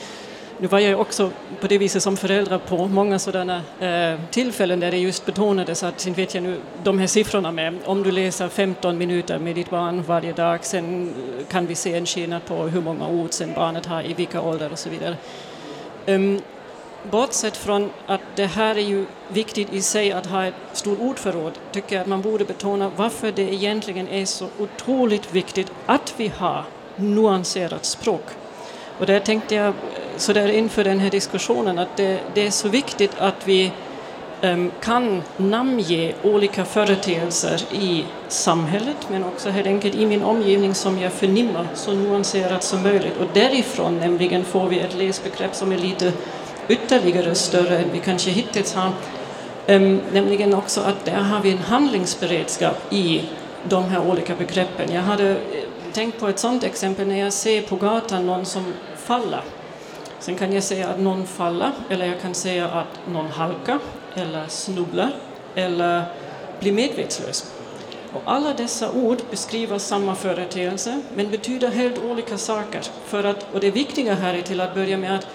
nu 0.61 0.69
var 0.69 0.79
jag 0.79 1.00
också 1.00 1.31
på 1.61 1.67
det 1.67 1.79
viset 1.79 2.03
som 2.03 2.17
förälder 2.17 2.59
på 2.59 2.88
många 2.88 3.19
sådana 3.19 3.62
eh, 3.81 4.21
tillfällen 4.31 4.81
där 4.81 4.91
det 4.91 4.99
just 4.99 5.27
betonades 5.27 5.83
att, 5.83 6.00
sen 6.00 6.12
vet 6.12 6.35
jag 6.35 6.43
nu, 6.43 6.61
de 6.83 6.99
här 6.99 7.07
siffrorna 7.07 7.53
med, 7.53 7.79
om 7.85 8.03
du 8.03 8.11
läser 8.11 8.49
15 8.49 8.99
minuter 8.99 9.38
med 9.38 9.55
ditt 9.55 9.71
barn 9.71 10.03
varje 10.03 10.33
dag, 10.33 10.65
sen 10.65 11.15
kan 11.50 11.67
vi 11.67 11.75
se 11.75 11.95
en 11.95 12.07
skillnad 12.07 12.45
på 12.45 12.55
hur 12.55 12.81
många 12.81 13.09
ord 13.09 13.33
sen 13.33 13.53
barnet 13.55 13.87
har, 13.87 14.03
i 14.03 14.15
vilka 14.15 14.41
åldrar 14.41 14.71
och 14.71 14.79
så 14.79 14.91
vidare. 14.91 15.17
Um, 16.07 16.41
bortsett 17.11 17.57
från 17.57 17.91
att 18.07 18.21
det 18.35 18.47
här 18.47 18.75
är 18.75 18.83
ju 18.83 19.07
viktigt 19.29 19.73
i 19.73 19.83
sig 19.83 20.12
att 20.12 20.27
ha 20.27 20.45
ett 20.45 20.55
stort 20.73 21.00
ordförråd, 21.00 21.53
tycker 21.73 21.97
jag 21.97 22.03
att 22.03 22.09
man 22.09 22.23
borde 22.23 22.45
betona 22.45 22.91
varför 22.97 23.33
det 23.33 23.55
egentligen 23.55 24.09
är 24.09 24.25
så 24.25 24.47
otroligt 24.59 25.35
viktigt 25.35 25.73
att 25.87 26.15
vi 26.17 26.33
har 26.37 26.65
nuanserat 26.97 27.85
språk. 27.85 28.25
Och 28.99 29.07
där 29.07 29.21
tänkte 29.21 29.55
jag 29.55 29.75
så 30.18 30.32
där 30.32 30.48
inför 30.48 30.84
den 30.84 30.98
här 30.98 31.10
diskussionen 31.10 31.78
att 31.78 31.96
det, 31.96 32.20
det 32.34 32.46
är 32.46 32.50
så 32.50 32.68
viktigt 32.68 33.12
att 33.18 33.48
vi 33.48 33.72
um, 34.42 34.70
kan 34.80 35.22
namnge 35.37 36.14
olika 36.22 36.64
företeelser 36.64 37.62
i 37.72 38.04
samhället 38.28 38.96
men 39.10 39.25
också 39.25 39.50
helt 39.50 39.66
enkelt 39.66 39.94
i 39.94 40.06
min 40.06 40.22
omgivning 40.22 40.75
som 40.75 40.98
jag 40.98 41.12
förnimmer 41.12 41.66
så 41.75 41.92
nuanserat 41.92 42.62
som 42.62 42.82
möjligt. 42.82 43.16
Och 43.20 43.26
därifrån 43.32 43.98
nämligen 43.98 44.44
får 44.44 44.68
vi 44.68 44.78
ett 44.78 44.94
läsbegrepp 44.94 45.54
som 45.54 45.72
är 45.72 45.78
lite 45.78 46.12
ytterligare 46.68 47.34
större 47.34 47.78
än 47.78 47.90
vi 47.92 47.98
kanske 47.98 48.30
hittills 48.30 48.75
har. 48.75 48.92
Um, 49.66 50.00
nämligen 50.12 50.54
också 50.54 50.80
att 50.80 51.04
där 51.04 51.12
har 51.12 51.40
vi 51.42 51.50
en 51.50 51.58
handlingsberedskap 51.58 52.92
i 52.92 53.22
de 53.64 53.85
här 53.85 54.11
olika 54.11 54.35
begreppen. 54.35 54.92
Jag 54.92 55.02
hade 55.02 55.31
eh, 55.31 55.37
tänkt 55.92 56.20
på 56.20 56.28
ett 56.28 56.38
sådant 56.38 56.64
exempel 56.64 57.09
när 57.09 57.18
jag 57.18 57.33
ser 57.33 57.62
på 57.62 57.76
gatan 57.76 58.26
någon 58.26 58.46
som 58.46 58.72
faller 58.96 59.42
Sen 60.20 60.37
kan 60.37 60.52
jag 60.52 60.62
säga 60.62 60.88
att 60.88 61.00
någon 61.00 61.26
faller, 61.26 61.72
eller 61.90 62.07
jag 62.07 62.20
kan 62.20 62.35
säga 62.35 62.68
att 62.68 63.07
någon 63.12 63.26
halkar, 63.26 63.78
eller 64.14 64.46
snubblar, 64.48 65.11
eller 65.54 66.02
blir 66.61 66.72
medvetslös. 66.72 67.52
Och 68.12 68.22
alla 68.24 68.54
dessa 68.54 68.92
ord 68.92 69.18
beskriver 69.31 69.78
samma 69.78 70.14
företeelse, 70.14 71.00
men 71.14 71.31
betyder 71.31 71.68
helt 71.68 72.04
olika 72.04 72.38
saker. 72.38 72.81
För 73.07 73.24
att, 73.24 73.54
och 73.54 73.61
det 73.61 73.70
viktiga 73.70 74.14
här 74.14 74.35
är 74.35 74.42
till 74.42 74.61
att 74.61 74.74
börja 74.74 74.96
med 74.96 75.14
att 75.14 75.26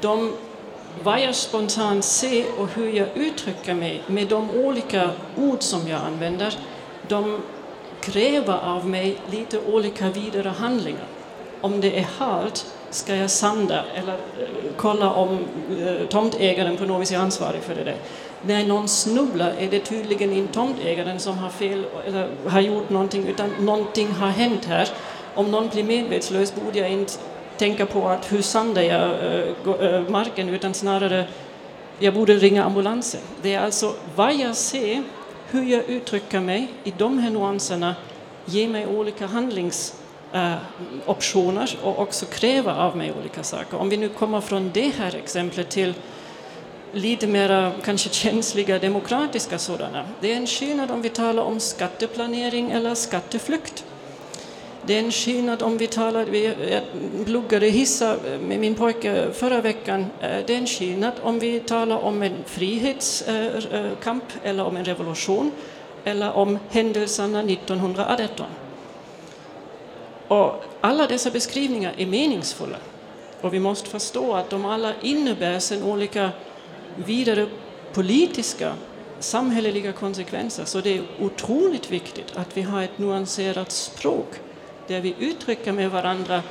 de, 0.00 0.32
vad 1.02 1.20
jag 1.20 1.34
spontant 1.34 2.04
ser 2.04 2.44
och 2.58 2.68
hur 2.68 2.92
jag 2.92 3.08
uttrycker 3.14 3.74
mig 3.74 4.02
med 4.06 4.28
de 4.28 4.50
olika 4.50 5.10
ord 5.36 5.62
som 5.62 5.88
jag 5.88 6.00
använder, 6.00 6.58
de 7.08 7.40
kräver 8.00 8.58
av 8.64 8.86
mig 8.88 9.16
lite 9.30 9.60
olika 9.60 10.08
vidare 10.08 10.48
handlingar. 10.48 11.06
Om 11.60 11.80
det 11.80 11.98
är 11.98 12.06
halt 12.18 12.66
ska 12.94 13.16
jag 13.16 13.30
sanda 13.30 13.84
eller 13.94 14.12
eh, 14.12 14.48
kolla 14.76 15.12
om 15.12 15.38
eh, 15.78 16.06
tomtägaren 16.08 16.76
på 16.76 16.84
något 16.84 17.02
vis 17.02 17.12
är 17.12 17.18
ansvarig 17.18 17.62
för 17.62 17.74
det 17.74 17.84
där. 17.84 17.96
När 18.42 18.66
någon 18.66 18.88
snubblar 18.88 19.54
är 19.58 19.70
det 19.70 19.80
tydligen 19.80 20.32
inte 20.32 20.54
tomtägaren 20.54 21.20
som 21.20 21.38
har 21.38 21.50
fel 21.50 21.84
eller 22.06 22.28
har 22.46 22.60
gjort 22.60 22.90
någonting 22.90 23.26
utan 23.28 23.50
någonting 23.60 24.12
har 24.12 24.28
hänt 24.28 24.64
här. 24.64 24.88
Om 25.34 25.50
någon 25.50 25.68
blir 25.68 25.84
medvetslös 25.84 26.54
borde 26.54 26.78
jag 26.78 26.90
inte 26.90 27.12
tänka 27.56 27.86
på 27.86 28.08
att 28.08 28.32
hur 28.32 28.42
sandar 28.42 28.82
jag 28.82 29.10
äh, 29.80 30.08
marken 30.08 30.48
utan 30.48 30.74
snarare 30.74 31.24
jag 31.98 32.14
borde 32.14 32.34
ringa 32.34 32.64
ambulansen. 32.64 33.20
Det 33.42 33.54
är 33.54 33.60
alltså 33.60 33.94
vad 34.16 34.34
jag 34.34 34.56
ser, 34.56 35.02
hur 35.50 35.62
jag 35.62 35.84
uttrycker 35.88 36.40
mig 36.40 36.68
i 36.84 36.92
de 36.98 37.18
här 37.18 37.30
nuanserna 37.30 37.94
ger 38.44 38.68
mig 38.68 38.86
olika 38.86 39.26
handlings 39.26 40.01
Eh, 40.34 40.54
optioner 41.06 41.78
och 41.82 41.98
också 42.00 42.26
kräva 42.26 42.76
av 42.76 42.96
mig 42.96 43.12
olika 43.20 43.42
saker. 43.42 43.76
Om 43.76 43.88
vi 43.88 43.96
nu 43.96 44.08
kommer 44.08 44.40
från 44.40 44.70
det 44.74 44.90
här 44.98 45.14
exemplet 45.14 45.70
till 45.70 45.94
lite 46.92 47.26
mer 47.26 47.72
kanske 47.84 48.08
känsliga 48.08 48.78
demokratiska 48.78 49.58
sådana. 49.58 50.04
Det 50.20 50.32
är 50.32 50.36
en 50.36 50.46
skillnad 50.46 50.90
om 50.90 51.02
vi 51.02 51.08
talar 51.08 51.42
om 51.42 51.60
skatteplanering 51.60 52.70
eller 52.70 52.94
skatteflykt. 52.94 53.84
Det 54.86 54.94
är 54.94 54.98
en 54.98 55.12
skillnad 55.12 55.62
om 55.62 55.78
vi 55.78 55.86
talar, 55.86 56.34
jag 56.34 56.82
pluggade 57.24 57.66
hissa 57.66 58.16
med 58.40 58.60
min 58.60 58.74
pojke 58.74 59.32
förra 59.32 59.60
veckan, 59.60 60.06
eh, 60.20 60.38
det 60.46 60.54
är 60.54 60.58
en 60.58 60.66
skillnad 60.66 61.12
om 61.22 61.38
vi 61.38 61.60
talar 61.60 61.98
om 61.98 62.22
en 62.22 62.36
frihetskamp 62.46 64.24
eller 64.42 64.64
om 64.64 64.76
en 64.76 64.84
revolution 64.84 65.52
eller 66.04 66.32
om 66.36 66.58
händelserna 66.70 67.42
1918. 67.42 68.46
Och 70.32 70.64
alla 70.80 71.06
dessa 71.06 71.30
beskrivningar 71.30 71.94
är 71.96 72.06
meningsfulla 72.06 72.76
och 73.40 73.54
vi 73.54 73.60
måste 73.60 73.90
förstå 73.90 74.34
att 74.34 74.50
de 74.50 74.64
alla 74.64 74.92
innebär 75.02 75.58
sen 75.58 75.82
olika 75.82 76.30
vidare 76.96 77.46
politiska 77.92 78.74
samhälleliga 79.18 79.92
konsekvenser. 79.92 80.64
Så 80.64 80.80
det 80.80 80.98
är 80.98 81.02
otroligt 81.20 81.90
viktigt 81.90 82.36
att 82.36 82.56
vi 82.56 82.62
har 82.62 82.82
ett 82.82 82.98
nuanserat 82.98 83.72
språk 83.72 84.28
där 84.86 85.00
vi 85.00 85.14
uttrycker 85.18 85.72
med 85.72 85.90
varandra 85.90 86.42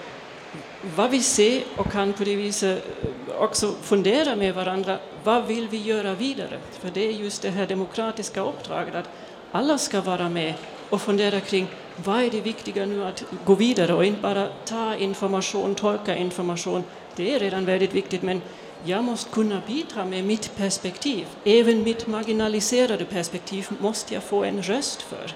vad 0.96 1.12
vi 1.12 1.22
ser 1.22 1.64
och 1.78 1.92
kan 1.92 2.14
på 2.14 2.24
det 2.24 2.36
viset 2.36 2.84
eh, 3.04 3.42
också 3.42 3.74
fundera 3.82 4.36
med 4.36 4.56
varandra. 4.56 4.98
Vad 5.24 5.46
vill 5.46 5.68
vi 5.68 5.78
göra 5.78 6.14
vidare? 6.14 6.60
För 6.72 6.90
det 6.94 7.08
är 7.08 7.12
just 7.12 7.42
det 7.42 7.50
här 7.50 7.68
demokratiska 7.68 8.42
uppdraget 8.42 8.96
att 8.96 9.10
alla 9.52 9.78
ska 9.78 10.02
vara 10.02 10.30
med 10.30 10.54
och 10.92 11.02
fundera 11.02 11.40
kring 11.40 11.68
vad 12.06 12.24
är 12.24 12.30
det 12.30 12.42
viktiga 12.42 12.86
nu 12.86 13.06
att 13.06 13.24
gå 13.46 13.56
vidare 13.56 13.94
och 13.94 14.06
inte 14.06 14.22
bara 14.22 14.48
ta 14.66 14.96
information, 14.96 15.76
tolka 15.76 16.16
information. 16.16 16.84
Det 17.16 17.36
är 17.36 17.40
redan 17.40 17.66
väldigt 17.66 17.96
viktigt, 17.96 18.22
men 18.22 18.42
jag 18.84 19.04
måste 19.04 19.32
kunna 19.32 19.62
bidra 19.68 20.06
med 20.06 20.24
mitt 20.24 20.56
perspektiv. 20.56 21.28
Även 21.44 21.84
mitt 21.84 22.08
marginaliserade 22.08 23.06
perspektiv 23.06 23.68
måste 23.80 24.14
jag 24.14 24.24
få 24.24 24.44
en 24.44 24.64
röst 24.64 25.02
för. 25.02 25.34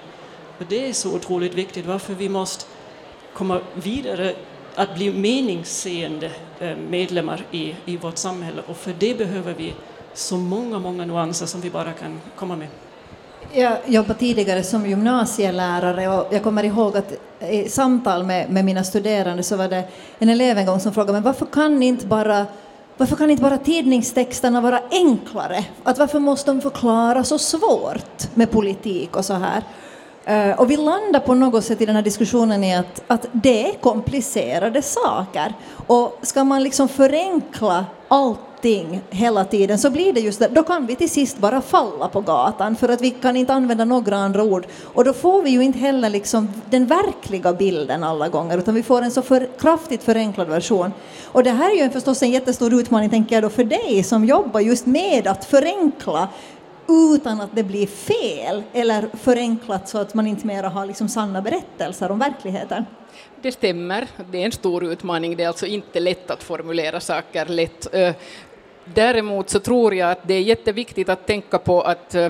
Och 0.59 0.65
det 0.69 0.89
är 0.89 0.93
så 0.93 1.15
otroligt 1.15 1.53
viktigt, 1.53 1.85
varför 1.85 2.13
vi 2.13 2.29
måste 2.29 2.65
komma 3.33 3.61
vidare 3.73 4.35
att 4.75 4.95
bli 4.95 5.13
meningsseende 5.13 6.31
eh, 6.59 6.77
medlemmar 6.77 7.45
i, 7.51 7.75
i 7.85 7.97
vårt 7.97 8.17
samhälle. 8.17 8.61
Och 8.67 8.77
för 8.77 8.93
det 8.99 9.17
behöver 9.17 9.53
vi 9.53 9.73
så 10.13 10.37
många, 10.37 10.79
många 10.79 11.05
nyanser 11.05 11.45
som 11.45 11.61
vi 11.61 11.69
bara 11.69 11.93
kan 11.93 12.21
komma 12.35 12.55
med. 12.55 12.67
Jag 13.53 13.77
jobbade 13.86 14.19
tidigare 14.19 14.63
som 14.63 14.86
gymnasielärare 14.86 16.10
och 16.10 16.34
jag 16.34 16.43
kommer 16.43 16.63
ihåg 16.63 16.97
att 16.97 17.13
i 17.49 17.69
samtal 17.69 18.23
med, 18.23 18.49
med 18.49 18.65
mina 18.65 18.84
studerande 18.84 19.43
så 19.43 19.55
var 19.55 19.67
det 19.67 19.84
en 20.19 20.29
elev 20.29 20.58
en 20.58 20.65
gång 20.65 20.79
som 20.79 20.93
frågade 20.93 21.13
men 21.13 21.23
varför 21.23 21.45
kan 21.45 21.84
inte 21.84 22.08
bara 22.08 22.45
varför 22.97 23.15
kan 23.15 23.29
inte 23.29 23.43
bara 23.43 23.58
tidningstexterna 23.58 24.62
vara 24.62 24.79
enklare? 24.91 25.65
Att 25.84 25.97
varför 25.97 26.19
måste 26.19 26.51
de 26.51 26.62
förklara 26.62 27.23
så 27.23 27.39
svårt 27.39 28.36
med 28.36 28.51
politik 28.51 29.15
och 29.15 29.25
så 29.25 29.34
här? 29.34 29.63
Eh, 30.25 30.60
och 30.60 30.71
vi 30.71 30.77
landar 30.77 31.19
på 31.19 31.34
något 31.34 31.65
sätt 31.65 31.81
i 31.81 31.86
den 31.86 31.95
här 31.95 32.03
diskussionen 32.03 32.63
i 32.63 32.75
att, 32.75 33.03
att 33.08 33.25
det 33.31 33.69
är 33.69 33.73
komplicerade 33.73 34.81
saker. 34.81 35.53
Och 35.88 36.19
ska 36.21 36.43
man 36.43 36.63
liksom 36.63 36.88
förenkla 36.88 37.86
allt 38.08 38.39
allting 38.65 39.01
hela 39.10 39.45
tiden 39.45 39.78
så 39.80 39.89
blir 39.89 40.13
det 40.13 40.19
just 40.19 40.39
det, 40.39 40.47
då 40.47 40.63
kan 40.63 40.86
vi 40.86 40.95
till 40.95 41.10
sist 41.10 41.38
bara 41.38 41.62
falla 41.62 42.08
på 42.08 42.21
gatan 42.21 42.75
för 42.75 42.89
att 42.89 43.01
vi 43.01 43.10
kan 43.10 43.36
inte 43.36 43.54
använda 43.54 43.86
några 43.86 44.17
andra 44.17 44.43
ord. 44.43 44.65
Och 44.93 45.04
då 45.04 45.13
får 45.13 45.41
vi 45.41 45.49
ju 45.49 45.63
inte 45.63 45.80
heller 45.80 46.10
liksom 46.10 46.49
den 46.69 46.86
verkliga 46.86 47.54
bilden 47.54 48.04
alla 48.04 48.30
gånger 48.30 48.58
utan 48.58 48.75
vi 48.75 48.84
får 48.84 49.01
en 49.01 49.12
så 49.12 49.21
för, 49.21 49.49
kraftigt 49.60 50.04
förenklad 50.04 50.47
version. 50.47 50.93
Och 51.25 51.43
det 51.43 51.51
här 51.51 51.71
är 51.71 51.84
ju 51.84 51.89
förstås 51.89 52.23
en 52.23 52.32
jättestor 52.32 52.73
utmaning 52.73 53.10
tänker 53.10 53.36
jag 53.36 53.43
då 53.43 53.49
för 53.49 53.63
dig 53.63 54.04
som 54.04 54.25
jobbar 54.25 54.60
just 54.60 54.86
med 54.86 55.28
att 55.28 55.45
förenkla 55.45 56.30
utan 56.88 57.41
att 57.41 57.56
det 57.56 57.63
blir 57.63 57.88
fel 57.88 58.63
eller 58.73 59.10
förenklat 59.13 59.89
så 59.89 59.97
att 59.97 60.13
man 60.13 60.28
inte 60.28 60.47
mer 60.47 60.63
har 60.63 60.86
liksom 60.86 61.10
sanna 61.10 61.41
berättelser 61.41 62.12
om 62.12 62.19
verkligheten. 62.19 62.86
Det 63.41 63.51
stämmer, 63.51 64.08
det 64.32 64.41
är 64.41 64.45
en 64.45 64.51
stor 64.51 64.84
utmaning. 64.84 65.36
Det 65.36 65.43
är 65.43 65.47
alltså 65.47 65.65
inte 65.65 65.99
lätt 65.99 66.32
att 66.32 66.43
formulera 66.43 66.99
saker 66.99 67.45
lätt. 67.45 67.88
Däremot 68.93 69.50
så 69.50 69.60
tror 69.60 69.95
jag 69.95 70.12
att 70.12 70.28
det 70.28 70.34
är 70.34 70.41
jätteviktigt 70.41 71.10
att 71.10 71.28
tänka 71.28 71.58
på 71.58 71.82
att 71.82 72.15
eh, 72.15 72.30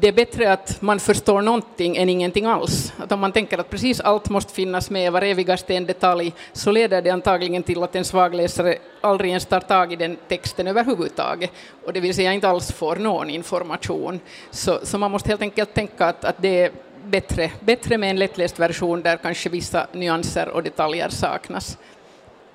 det 0.00 0.08
är 0.08 0.12
bättre 0.12 0.52
att 0.52 0.82
man 0.82 1.00
förstår 1.00 1.42
någonting 1.42 1.96
än 1.96 2.08
ingenting 2.08 2.44
alls. 2.46 2.92
Att 2.98 3.12
om 3.12 3.20
man 3.20 3.32
tänker 3.32 3.58
att 3.58 3.70
precis 3.70 4.00
allt 4.00 4.28
måste 4.28 4.52
finnas 4.52 4.90
med, 4.90 5.12
var 5.12 5.22
evigaste 5.22 5.74
en 5.74 5.86
detalj, 5.86 6.32
så 6.52 6.70
leder 6.70 7.02
det 7.02 7.10
antagligen 7.10 7.62
till 7.62 7.82
att 7.82 7.96
en 7.96 8.04
svagläsare 8.04 8.76
aldrig 9.00 9.30
ens 9.30 9.46
tar 9.46 9.60
tag 9.60 9.92
i 9.92 9.96
den 9.96 10.16
texten 10.28 10.66
överhuvudtaget, 10.66 11.50
och 11.84 11.92
det 11.92 12.00
vill 12.00 12.14
säga 12.14 12.32
inte 12.32 12.48
alls 12.48 12.72
får 12.72 12.96
någon 12.96 13.30
information. 13.30 14.20
Så, 14.50 14.78
så 14.82 14.98
man 14.98 15.10
måste 15.10 15.28
helt 15.28 15.42
enkelt 15.42 15.74
tänka 15.74 16.06
att, 16.06 16.24
att 16.24 16.36
det 16.38 16.62
är 16.62 16.70
bättre, 17.04 17.50
bättre 17.60 17.98
med 17.98 18.10
en 18.10 18.18
lättläst 18.18 18.58
version 18.58 19.02
där 19.02 19.16
kanske 19.16 19.48
vissa 19.48 19.86
nyanser 19.92 20.48
och 20.48 20.62
detaljer 20.62 21.08
saknas. 21.08 21.78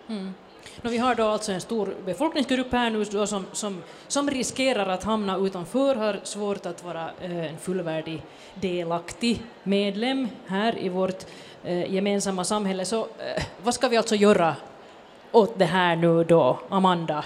Mm. 0.10 0.34
Vi 0.82 0.98
har 0.98 1.16
då 1.16 1.28
alltså 1.28 1.52
en 1.52 1.62
stor 1.62 1.96
befolkningsgrupp 2.06 2.72
här 2.72 2.90
nu 2.90 3.04
då 3.04 3.28
som, 3.28 3.46
som, 3.52 3.84
som 4.08 4.30
riskerar 4.30 4.88
att 4.88 5.04
hamna 5.04 5.38
utanför, 5.38 5.96
har 5.96 6.20
svårt 6.24 6.66
att 6.66 6.84
vara 6.84 7.10
eh, 7.22 7.46
en 7.46 7.58
fullvärdig 7.58 8.22
delaktig 8.54 9.44
medlem 9.64 10.28
här 10.48 10.80
i 10.80 10.90
vårt 10.90 11.26
eh, 11.64 11.94
gemensamma 11.94 12.44
samhälle. 12.44 12.86
Så 12.86 13.00
eh, 13.02 13.44
vad 13.64 13.74
ska 13.74 13.88
vi 13.88 13.98
alltså 13.98 14.16
göra 14.16 14.56
åt 15.32 15.60
det 15.60 15.66
här 15.66 15.96
nu 15.96 16.24
då, 16.24 16.60
Amanda 16.70 17.26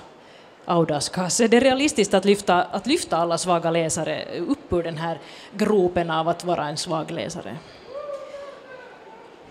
Audaskas? 0.66 1.40
Är 1.40 1.48
det 1.48 1.60
realistiskt 1.60 2.14
att 2.14 2.26
lyfta, 2.26 2.64
att 2.64 2.88
lyfta 2.88 3.18
alla 3.18 3.38
svaga 3.38 3.72
läsare 3.72 4.26
upp 4.40 4.74
ur 4.74 4.84
den 4.84 4.98
här 4.98 5.20
gropen 5.52 6.12
av 6.12 6.30
att 6.30 6.44
vara 6.46 6.68
en 6.68 6.78
svag 6.78 7.12
läsare? 7.12 7.58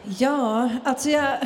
Ja, 0.05 0.71
alltså 0.85 1.11
jag 1.11 1.37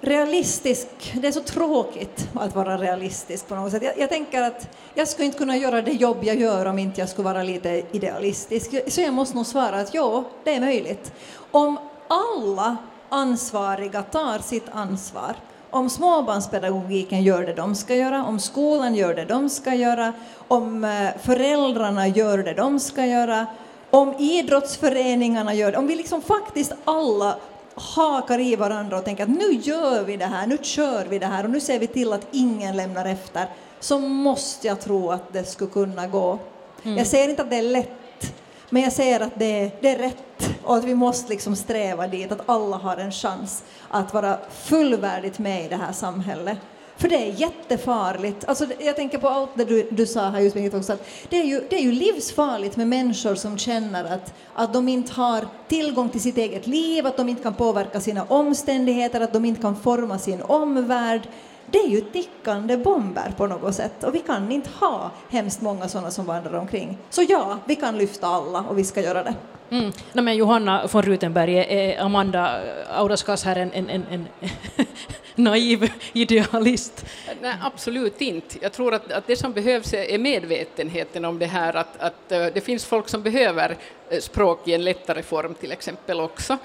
realistisk, 0.00 0.88
det 1.14 1.28
är 1.28 1.32
så 1.32 1.40
tråkigt 1.40 2.28
att 2.34 2.54
vara 2.54 2.78
realistisk 2.78 3.48
på 3.48 3.54
något 3.54 3.72
sätt. 3.72 3.82
Jag, 3.82 3.98
jag, 3.98 4.08
tänker 4.08 4.42
att 4.42 4.68
jag 4.94 5.08
skulle 5.08 5.26
inte 5.26 5.38
kunna 5.38 5.56
göra 5.56 5.82
det 5.82 5.92
jobb 5.92 6.16
jag 6.22 6.36
gör 6.36 6.66
om 6.66 6.78
inte 6.78 7.00
jag 7.00 7.08
skulle 7.08 7.24
vara 7.24 7.42
lite 7.42 7.82
idealistisk. 7.92 8.92
Så 8.92 9.00
jag 9.00 9.14
måste 9.14 9.36
nog 9.36 9.46
svara 9.46 9.80
att 9.80 9.94
ja, 9.94 10.24
det 10.44 10.54
är 10.54 10.60
möjligt. 10.60 11.12
Om 11.50 11.78
alla 12.08 12.76
ansvariga 13.08 14.02
tar 14.02 14.38
sitt 14.38 14.68
ansvar, 14.72 15.34
om 15.70 15.90
småbarnspedagogiken 15.90 17.22
gör 17.22 17.42
det 17.42 17.54
de 17.54 17.74
ska 17.74 17.94
göra, 17.94 18.24
om 18.24 18.38
skolan 18.38 18.94
gör 18.94 19.14
det 19.14 19.24
de 19.24 19.50
ska 19.50 19.74
göra, 19.74 20.12
om 20.48 20.84
eh, 20.84 21.10
föräldrarna 21.22 22.08
gör 22.08 22.38
det 22.38 22.54
de 22.54 22.80
ska 22.80 23.06
göra, 23.06 23.46
om 23.90 24.14
idrottsföreningarna 24.18 25.54
gör 25.54 25.72
det, 25.72 25.78
om 25.78 25.86
vi 25.86 25.96
liksom 25.96 26.22
faktiskt 26.22 26.72
alla 26.84 27.36
hakar 27.74 28.38
i 28.38 28.56
varandra 28.56 28.98
och 28.98 29.04
tänker 29.04 29.22
att 29.22 29.28
nu 29.28 29.52
gör 29.52 30.04
vi 30.04 30.16
det 30.16 30.26
här, 30.26 30.46
nu 30.46 30.58
kör 30.62 31.04
vi 31.04 31.18
det 31.18 31.26
här 31.26 31.44
och 31.44 31.50
nu 31.50 31.60
ser 31.60 31.78
vi 31.78 31.86
till 31.86 32.12
att 32.12 32.26
ingen 32.30 32.76
lämnar 32.76 33.04
efter, 33.04 33.46
så 33.80 33.98
måste 33.98 34.66
jag 34.66 34.80
tro 34.80 35.10
att 35.10 35.32
det 35.32 35.44
skulle 35.44 35.70
kunna 35.70 36.06
gå. 36.06 36.38
Mm. 36.82 36.98
Jag 36.98 37.06
säger 37.06 37.28
inte 37.28 37.42
att 37.42 37.50
det 37.50 37.56
är 37.56 37.62
lätt, 37.62 38.34
men 38.70 38.82
jag 38.82 38.92
säger 38.92 39.20
att 39.20 39.38
det 39.38 39.60
är, 39.64 39.70
det 39.80 39.88
är 39.88 39.98
rätt 39.98 40.50
och 40.64 40.76
att 40.76 40.84
vi 40.84 40.94
måste 40.94 41.28
liksom 41.32 41.56
sträva 41.56 42.06
dit, 42.06 42.32
att 42.32 42.48
alla 42.48 42.76
har 42.76 42.96
en 42.96 43.12
chans 43.12 43.64
att 43.88 44.14
vara 44.14 44.38
fullvärdigt 44.50 45.38
med 45.38 45.64
i 45.64 45.68
det 45.68 45.76
här 45.76 45.92
samhället. 45.92 46.58
För 47.00 47.08
det 47.08 47.16
är 47.16 47.32
jättefarligt. 47.40 48.44
Alltså, 48.44 48.66
jag 48.78 48.96
tänker 48.96 49.18
på 49.18 49.28
allt 49.28 49.50
det 49.54 49.64
du, 49.64 49.88
du 49.90 50.06
sa 50.06 50.28
här 50.28 50.40
just 50.40 50.74
också, 50.74 50.92
att 50.92 51.08
det 51.28 51.40
är, 51.40 51.44
ju, 51.44 51.60
det 51.70 51.76
är 51.76 51.82
ju 51.82 51.92
livsfarligt 51.92 52.76
med 52.76 52.88
människor 52.88 53.34
som 53.34 53.58
känner 53.58 54.04
att, 54.04 54.34
att 54.54 54.72
de 54.72 54.88
inte 54.88 55.12
har 55.12 55.44
tillgång 55.68 56.08
till 56.08 56.20
sitt 56.20 56.38
eget 56.38 56.66
liv, 56.66 57.06
att 57.06 57.16
de 57.16 57.28
inte 57.28 57.42
kan 57.42 57.54
påverka 57.54 58.00
sina 58.00 58.24
omständigheter, 58.24 59.20
att 59.20 59.32
de 59.32 59.44
inte 59.44 59.60
kan 59.60 59.76
forma 59.76 60.18
sin 60.18 60.42
omvärld. 60.42 61.28
Det 61.70 61.78
är 61.78 61.88
ju 61.88 62.00
tickande 62.00 62.76
bomber 62.76 63.34
på 63.36 63.46
något 63.46 63.74
sätt 63.74 64.04
och 64.04 64.14
vi 64.14 64.18
kan 64.18 64.52
inte 64.52 64.70
ha 64.80 65.10
hemskt 65.28 65.60
många 65.60 65.88
sådana 65.88 66.10
som 66.10 66.26
vandrar 66.26 66.54
omkring. 66.54 66.98
Så 67.10 67.22
ja, 67.28 67.58
vi 67.64 67.76
kan 67.76 67.98
lyfta 67.98 68.26
alla 68.26 68.60
och 68.60 68.78
vi 68.78 68.84
ska 68.84 69.00
göra 69.00 69.22
det. 69.22 69.34
Mm. 69.70 69.92
No, 70.12 70.22
men 70.22 70.36
Johanna 70.36 70.86
von 70.92 71.02
Rutenberg, 71.02 71.56
är 71.56 72.00
Amanda 72.00 72.60
Audaskas 72.90 73.44
här 73.44 73.56
en, 73.56 73.72
en, 73.72 73.90
en, 73.90 74.04
en 74.10 74.28
naiv 75.34 75.92
idealist? 76.12 77.06
Nej, 77.40 77.54
absolut 77.62 78.20
inte. 78.20 78.58
Jag 78.60 78.72
tror 78.72 78.94
att, 78.94 79.12
att 79.12 79.26
det 79.26 79.36
som 79.36 79.52
behövs 79.52 79.94
är 79.94 80.18
medvetenheten 80.18 81.24
om 81.24 81.38
det 81.38 81.46
här 81.46 81.76
att, 81.76 82.00
att 82.00 82.32
uh, 82.32 82.46
det 82.54 82.64
finns 82.64 82.84
folk 82.84 83.08
som 83.08 83.22
behöver 83.22 83.70
uh, 84.12 84.18
språk 84.18 84.68
i 84.68 84.74
en 84.74 84.84
lättare 84.84 85.22
form 85.22 85.54
till 85.54 85.72
exempel 85.72 86.20
också. 86.20 86.58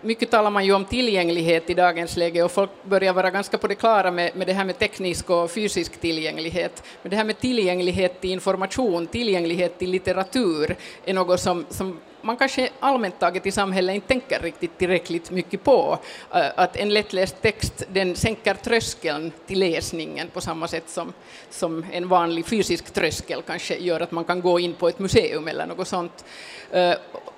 Mycket 0.00 0.30
talar 0.30 0.50
man 0.50 0.64
ju 0.64 0.72
om 0.72 0.84
tillgänglighet 0.84 1.70
i 1.70 1.74
dagens 1.74 2.16
läge 2.16 2.42
och 2.42 2.50
folk 2.52 2.70
börjar 2.84 3.12
vara 3.12 3.30
ganska 3.30 3.58
på 3.58 3.66
det 3.66 3.74
klara 3.74 4.10
med, 4.10 4.36
med 4.36 4.46
det 4.46 4.52
här 4.52 4.64
med 4.64 4.78
teknisk 4.78 5.30
och 5.30 5.50
fysisk 5.50 6.00
tillgänglighet. 6.00 6.82
Men 7.02 7.10
det 7.10 7.16
här 7.16 7.24
med 7.24 7.38
tillgänglighet 7.38 8.20
till 8.20 8.30
information, 8.30 9.06
tillgänglighet 9.06 9.78
till 9.78 9.90
litteratur 9.90 10.76
är 11.04 11.14
något 11.14 11.40
som, 11.40 11.66
som 11.70 12.00
man 12.22 12.36
kanske 12.36 12.68
allmänt 12.80 13.18
taget 13.20 13.46
i 13.46 13.50
samhället 13.50 13.94
inte 13.94 14.08
tänker 14.08 14.40
riktigt 14.40 14.78
tillräckligt 14.78 15.30
mycket 15.30 15.64
på. 15.64 15.98
Eh, 16.34 16.46
att 16.56 16.76
en 16.76 16.94
lättläst 16.94 17.42
text 17.42 17.86
den 17.88 18.16
sänker 18.16 18.54
tröskeln 18.54 19.32
till 19.46 19.58
läsningen 19.58 20.28
på 20.28 20.40
samma 20.40 20.68
sätt 20.68 20.88
som, 20.88 21.12
som 21.50 21.84
en 21.92 22.08
vanlig 22.08 22.46
fysisk 22.46 22.90
tröskel 22.90 23.42
kanske 23.42 23.76
gör 23.76 24.00
att 24.00 24.10
man 24.10 24.24
kan 24.24 24.40
gå 24.40 24.60
in 24.60 24.74
på 24.74 24.88
ett 24.88 24.98
museum 24.98 25.48
eller 25.48 25.66
något 25.66 25.88
sånt. 25.88 26.24
Eh, 26.70 26.94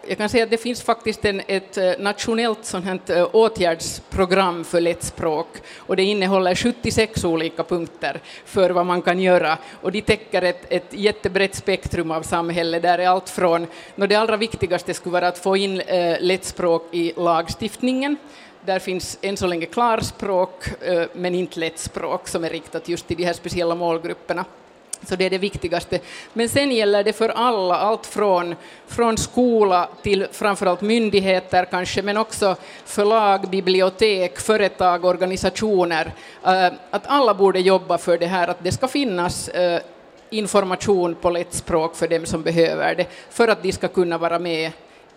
jag 0.07 0.19
kan 0.19 0.29
säga 0.29 0.45
att 0.45 0.51
det 0.51 0.57
finns 0.57 0.83
faktiskt 0.83 1.25
en, 1.25 1.43
ett 1.47 1.77
eh, 1.77 1.93
nationellt 1.99 2.65
sånt 2.65 2.85
här 2.85 3.01
eh, 3.07 3.29
åtgärdsprogram 3.33 4.65
för 4.65 4.81
lättspråk 4.81 5.47
och 5.77 5.97
det 5.97 6.03
innehåller 6.03 6.55
76 6.55 7.25
olika 7.25 7.65
punkter 7.65 8.21
för 8.45 8.71
vad 8.71 8.87
man 8.87 9.03
kan 9.03 9.21
göra. 9.21 9.59
Och 9.83 9.93
de 9.93 10.01
täcker 10.01 10.43
ett, 10.43 10.73
ett 10.73 10.87
jättebrett 10.91 11.55
spektrum 11.55 12.11
av 12.11 12.23
samhället 12.23 12.83
där 12.83 12.99
är 12.99 13.09
allt 13.09 13.29
från, 13.29 13.67
det 13.97 14.15
allra 14.15 14.37
viktigaste 14.37 14.95
skulle 14.95 15.13
vara 15.13 15.29
att 15.29 15.39
få 15.39 15.57
in 15.57 15.81
eh, 15.81 16.17
lättspråk 16.21 16.89
i 16.91 17.13
lagstiftningen. 17.17 18.17
Där 18.65 18.79
finns 18.79 19.19
än 19.23 19.37
så 19.37 19.47
länge 19.47 19.67
klarspråk 19.67 20.83
eh, 20.83 21.07
men 21.13 21.35
inte 21.35 21.61
lättspråk 21.61 22.29
som 22.29 22.45
är 22.45 22.51
riktat 22.51 22.89
just 22.89 23.07
till 23.07 23.17
de 23.17 23.25
här 23.25 23.33
speciella 23.33 23.75
målgrupperna. 23.75 24.45
Så 25.03 25.17
det 25.17 25.25
är 25.25 25.31
det 25.31 25.39
viktigaste. 25.39 26.01
Men 26.33 26.49
sen 26.49 26.73
gäller 26.73 27.05
det 27.05 27.13
för 27.13 27.29
alla, 27.29 27.77
allt 27.77 28.07
från, 28.07 28.55
från 28.87 29.19
skola 29.19 29.89
till 30.03 30.27
framförallt 30.33 30.81
myndigheter 30.81 31.65
kanske, 31.65 32.03
men 32.03 32.17
också 32.17 32.57
förlag, 32.85 33.51
bibliotek, 33.51 34.41
företag, 34.41 35.05
organisationer. 35.05 36.13
Eh, 36.45 36.67
att 36.91 37.07
alla 37.07 37.35
borde 37.35 37.61
jobba 37.61 37.99
för 37.99 38.19
det 38.19 38.27
här, 38.27 38.49
att 38.49 38.65
det 38.65 38.73
ska 38.73 38.89
finnas 38.89 39.49
eh, 39.49 39.81
information 40.31 41.15
på 41.15 41.31
lätt 41.31 41.55
språk 41.55 41.97
för 41.97 42.09
dem 42.09 42.27
som 42.27 42.43
behöver 42.43 42.95
det, 42.95 43.07
för 43.31 43.49
att 43.49 43.63
de 43.63 43.73
ska 43.73 43.89
kunna 43.89 44.19
vara 44.19 44.39
med 44.39 44.73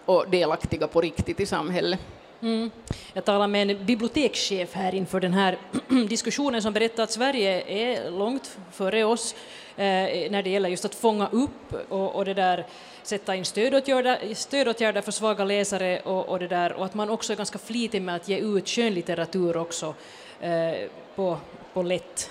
och 0.05 0.25
delaktiga 0.29 0.87
på 0.87 1.01
riktigt 1.01 1.39
i 1.39 1.45
samhället. 1.45 1.99
Mm. 2.43 2.71
Jag 3.13 3.25
talade 3.25 3.47
med 3.47 3.71
en 3.71 3.85
bibliotekschef 3.85 4.73
här 4.73 4.95
inför 4.95 5.19
den 5.19 5.33
här 5.33 5.57
diskussionen 6.09 6.61
som 6.61 6.73
berättade 6.73 7.03
att 7.03 7.11
Sverige 7.11 7.63
är 7.67 8.11
långt 8.11 8.57
före 8.71 9.03
oss 9.03 9.35
eh, 9.75 9.85
när 10.31 10.43
det 10.43 10.49
gäller 10.49 10.69
just 10.69 10.85
att 10.85 10.95
fånga 10.95 11.27
upp 11.27 11.73
och, 11.89 12.15
och 12.15 12.25
det 12.25 12.33
där, 12.33 12.65
sätta 13.03 13.35
in 13.35 13.45
stödåtgärder, 13.45 14.33
stödåtgärder 14.33 15.01
för 15.01 15.11
svaga 15.11 15.43
läsare 15.43 15.99
och, 15.99 16.29
och, 16.29 16.39
det 16.39 16.47
där, 16.47 16.73
och 16.73 16.85
att 16.85 16.93
man 16.93 17.09
också 17.09 17.33
är 17.33 17.37
ganska 17.37 17.59
flitig 17.59 18.01
med 18.01 18.15
att 18.15 18.29
ge 18.29 18.37
ut 18.37 18.69
skönlitteratur 18.69 19.57
också 19.57 19.95
eh, 20.41 20.89
på, 21.15 21.37
på 21.73 21.83
lätt 21.83 22.29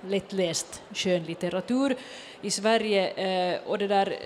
lättläst 0.00 0.82
skönlitteratur 0.94 1.96
i 2.42 2.50
Sverige. 2.50 3.08
Eh, 3.08 3.60
och 3.66 3.78
det 3.78 3.86
där, 3.86 4.06
eh, 4.10 4.16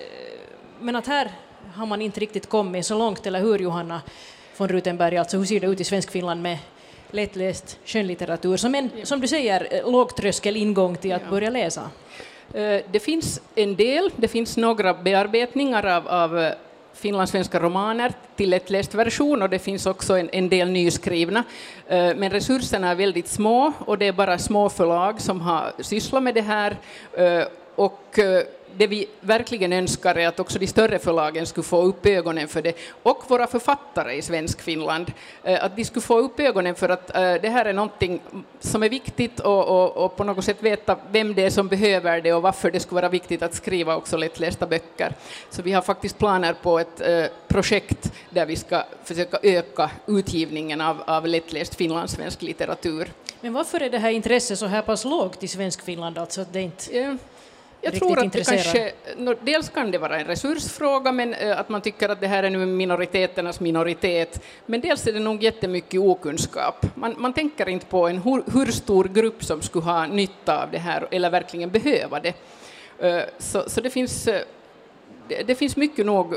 men 0.79 0.95
att 0.95 1.07
här 1.07 1.31
har 1.73 1.85
man 1.85 2.01
inte 2.01 2.19
riktigt 2.19 2.49
kommit 2.49 2.85
så 2.85 2.97
långt, 2.97 3.27
eller 3.27 3.39
hur 3.39 3.59
Johanna 3.59 4.01
von 4.61 4.69
Rutenberg? 4.69 5.17
Alltså 5.17 5.37
hur 5.37 5.45
ser 5.45 5.59
det 5.59 5.67
ut 5.67 5.81
i 5.81 5.83
Svenskfinland 5.83 6.41
med 6.41 6.57
lättläst 7.11 7.79
skönlitteratur 7.85 8.57
som 8.57 8.75
en, 8.75 8.89
som 9.03 9.21
du 9.21 9.27
säger, 9.27 9.67
eh, 9.71 9.91
lågtröskel 9.91 10.57
ingång 10.57 10.95
till 10.95 11.13
att 11.13 11.29
börja 11.29 11.49
läsa? 11.49 11.89
Eh, 12.53 12.81
det 12.91 12.99
finns 12.99 13.41
en 13.55 13.75
del, 13.75 14.11
det 14.15 14.27
finns 14.27 14.57
några 14.57 14.93
bearbetningar 14.93 15.85
av, 15.85 16.07
av 16.07 16.51
finlandssvenska 16.93 17.59
romaner 17.59 18.13
till 18.35 18.49
lättläst 18.49 18.95
version 18.95 19.41
och 19.41 19.49
det 19.49 19.59
finns 19.59 19.85
också 19.85 20.17
en, 20.17 20.29
en 20.31 20.49
del 20.49 20.69
nyskrivna. 20.69 21.43
Eh, 21.87 22.15
men 22.15 22.29
resurserna 22.29 22.91
är 22.91 22.95
väldigt 22.95 23.27
små 23.27 23.73
och 23.79 23.97
det 23.97 24.07
är 24.07 24.13
bara 24.13 24.37
små 24.37 24.69
förlag 24.69 25.21
som 25.21 25.41
har 25.41 25.73
sysslat 25.79 26.23
med 26.23 26.33
det 26.33 26.41
här. 26.41 26.77
Eh, 27.13 27.43
och 27.75 28.19
eh, 28.19 28.43
det 28.77 28.87
vi 28.87 29.07
verkligen 29.19 29.73
önskar 29.73 30.15
är 30.15 30.27
att 30.27 30.39
också 30.39 30.59
de 30.59 30.67
större 30.67 30.99
förlagen 30.99 31.45
skulle 31.45 31.63
få 31.63 31.81
upp 31.81 32.05
ögonen 32.05 32.47
för 32.47 32.61
det, 32.61 32.75
och 33.03 33.23
våra 33.27 33.47
författare 33.47 34.13
i 34.13 34.21
svensk 34.21 34.61
Finland, 34.61 35.11
eh, 35.43 35.63
att 35.63 35.75
de 35.75 35.85
skulle 35.85 36.01
få 36.01 36.17
upp 36.17 36.39
ögonen 36.39 36.75
för 36.75 36.89
att 36.89 37.15
eh, 37.15 37.33
det 37.33 37.49
här 37.49 37.65
är 37.65 37.73
någonting 37.73 38.21
som 38.59 38.83
är 38.83 38.89
viktigt 38.89 39.39
och, 39.39 39.67
och, 39.67 40.05
och, 40.05 40.15
på 40.15 40.23
något 40.23 40.45
sätt 40.45 40.63
veta 40.63 40.97
vem 41.11 41.33
det 41.33 41.45
är 41.45 41.49
som 41.49 41.67
behöver 41.67 42.21
det 42.21 42.33
och 42.33 42.41
varför 42.41 42.71
det 42.71 42.79
skulle 42.79 43.01
vara 43.01 43.09
viktigt 43.09 43.41
att 43.41 43.53
skriva 43.53 43.95
också 43.95 44.17
lättlästa 44.17 44.67
böcker. 44.67 45.15
Så 45.49 45.61
vi 45.61 45.71
har 45.71 45.81
faktiskt 45.81 46.17
planer 46.17 46.53
på 46.53 46.79
ett 46.79 47.01
eh, 47.01 47.25
projekt 47.47 48.11
där 48.29 48.45
vi 48.45 48.55
ska 48.55 48.83
försöka 49.03 49.39
öka 49.43 49.91
utgivningen 50.07 50.81
av, 50.81 51.03
av 51.05 51.27
lättläst 51.27 51.75
finlandssvensk 51.75 52.41
litteratur. 52.41 53.11
Men 53.41 53.53
varför 53.53 53.81
är 53.81 53.89
det 53.89 53.97
här 53.97 54.11
intresset 54.11 54.59
så 54.59 54.65
här 54.65 54.81
pass 54.81 55.05
lågt 55.05 55.43
i 55.43 55.47
svensk 55.47 55.81
Finland? 55.81 56.17
Alltså 56.17 56.41
att 56.41 56.53
det 56.53 56.61
inte 56.61 57.17
jag 57.81 57.95
tror 57.95 58.19
att 58.19 58.33
det 58.33 58.47
kanske, 58.47 58.91
dels 59.41 59.69
kan 59.69 59.91
det 59.91 59.97
vara 59.97 60.19
en 60.19 60.25
resursfråga, 60.25 61.11
men 61.11 61.33
eh, 61.33 61.59
att 61.59 61.69
man 61.69 61.81
tycker 61.81 62.09
att 62.09 62.21
det 62.21 62.27
här 62.27 62.43
är 62.43 62.49
nu 62.49 62.65
minoriteternas 62.65 63.59
minoritet, 63.59 64.43
men 64.65 64.81
dels 64.81 65.07
är 65.07 65.13
det 65.13 65.19
nog 65.19 65.43
jättemycket 65.43 65.99
okunskap. 65.99 66.85
Man, 66.95 67.15
man 67.17 67.33
tänker 67.33 67.69
inte 67.69 67.85
på 67.85 68.07
en 68.07 68.17
hur, 68.17 68.43
hur, 68.53 68.71
stor 68.71 69.03
grupp 69.03 69.43
som 69.43 69.61
skulle 69.61 69.85
ha 69.85 70.07
nytta 70.07 70.63
av 70.63 70.71
det 70.71 70.77
här, 70.77 71.07
eller 71.11 71.29
verkligen 71.29 71.69
behöva 71.69 72.19
det. 72.19 72.33
Eh, 72.99 73.23
så, 73.37 73.69
så 73.69 73.81
det, 73.81 73.89
finns, 73.89 74.27
eh, 74.27 74.41
det, 75.27 75.43
det 75.43 75.55
finns 75.55 75.75
mycket 75.75 76.05
nog 76.05 76.35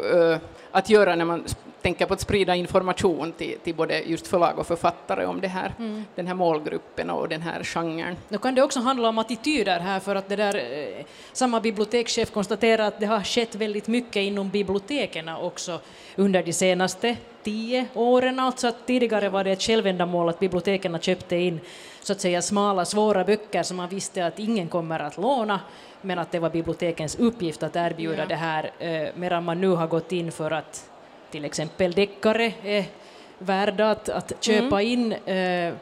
att 0.70 0.90
göra 0.90 1.14
när 1.16 1.24
man 1.24 1.44
tänker 1.85 2.07
på 2.07 2.14
att 2.14 2.20
sprida 2.20 2.55
information 2.55 3.33
till, 3.33 3.59
till 3.64 3.75
både 3.75 4.01
just 4.01 4.27
förlag 4.27 4.59
och 4.59 4.66
författare 4.66 5.27
om 5.27 5.40
det 5.40 5.49
här, 5.49 5.75
mm. 5.79 6.05
den 6.14 6.27
här 6.27 6.35
målgruppen 6.35 7.11
och 7.11 7.29
den 7.29 7.42
här 7.42 7.64
genren. 7.64 8.16
Nu 8.29 8.38
kan 8.38 8.55
det 8.55 8.62
också 8.62 8.81
handla 8.81 9.09
om 9.09 9.18
attityder 9.18 9.81
här, 9.81 10.01
för 10.01 10.16
att 10.16 10.29
det 10.29 10.37
där, 10.37 10.55
eh, 10.57 11.05
samma 11.33 11.61
bibliotekschef 11.61 12.31
konstaterar 12.31 12.85
att 12.88 13.01
det 13.01 13.07
har 13.07 13.23
skett 13.23 13.55
väldigt 13.55 13.88
mycket 13.88 14.16
inom 14.16 14.49
biblioteken 14.49 15.29
också 15.29 15.81
under 16.16 16.42
de 16.42 16.53
senaste 16.53 17.16
tio 17.42 17.87
åren. 17.94 18.38
Alltså 18.38 18.66
att 18.68 18.87
tidigare 18.87 19.29
var 19.29 19.44
det 19.44 19.53
ett 19.53 19.62
självändamål 19.62 20.29
att 20.29 20.40
biblioteken 20.40 20.99
köpte 20.99 21.37
in 21.37 21.61
så 22.03 22.12
att 22.12 22.20
säga 22.20 22.42
smala, 22.42 22.85
svåra 22.85 23.25
böcker 23.25 23.62
som 23.62 23.77
man 23.77 23.88
visste 23.88 24.27
att 24.27 24.38
ingen 24.38 24.68
kommer 24.68 25.01
att 25.01 25.16
låna, 25.16 25.61
men 26.01 26.18
att 26.18 26.33
det 26.33 26.38
var 26.38 26.51
bibliotekens 26.51 27.16
uppgift 27.16 27.62
att 27.62 27.77
erbjuda 27.77 28.23
ja. 28.23 28.27
det 28.27 28.35
här, 28.35 28.70
eh, 28.79 29.09
medan 29.14 29.44
man 29.44 29.61
nu 29.61 29.68
har 29.68 29.87
gått 29.87 30.12
in 30.12 30.33
för 30.33 30.51
att 30.51 30.90
till 31.35 31.44
exempel 31.44 31.92
deckare 31.92 32.53
är 32.62 32.85
värda 33.38 33.90
att, 33.90 34.09
att 34.09 34.33
köpa 34.40 34.83
mm. 34.83 34.92
in 34.92 35.12
eh, 35.12 35.75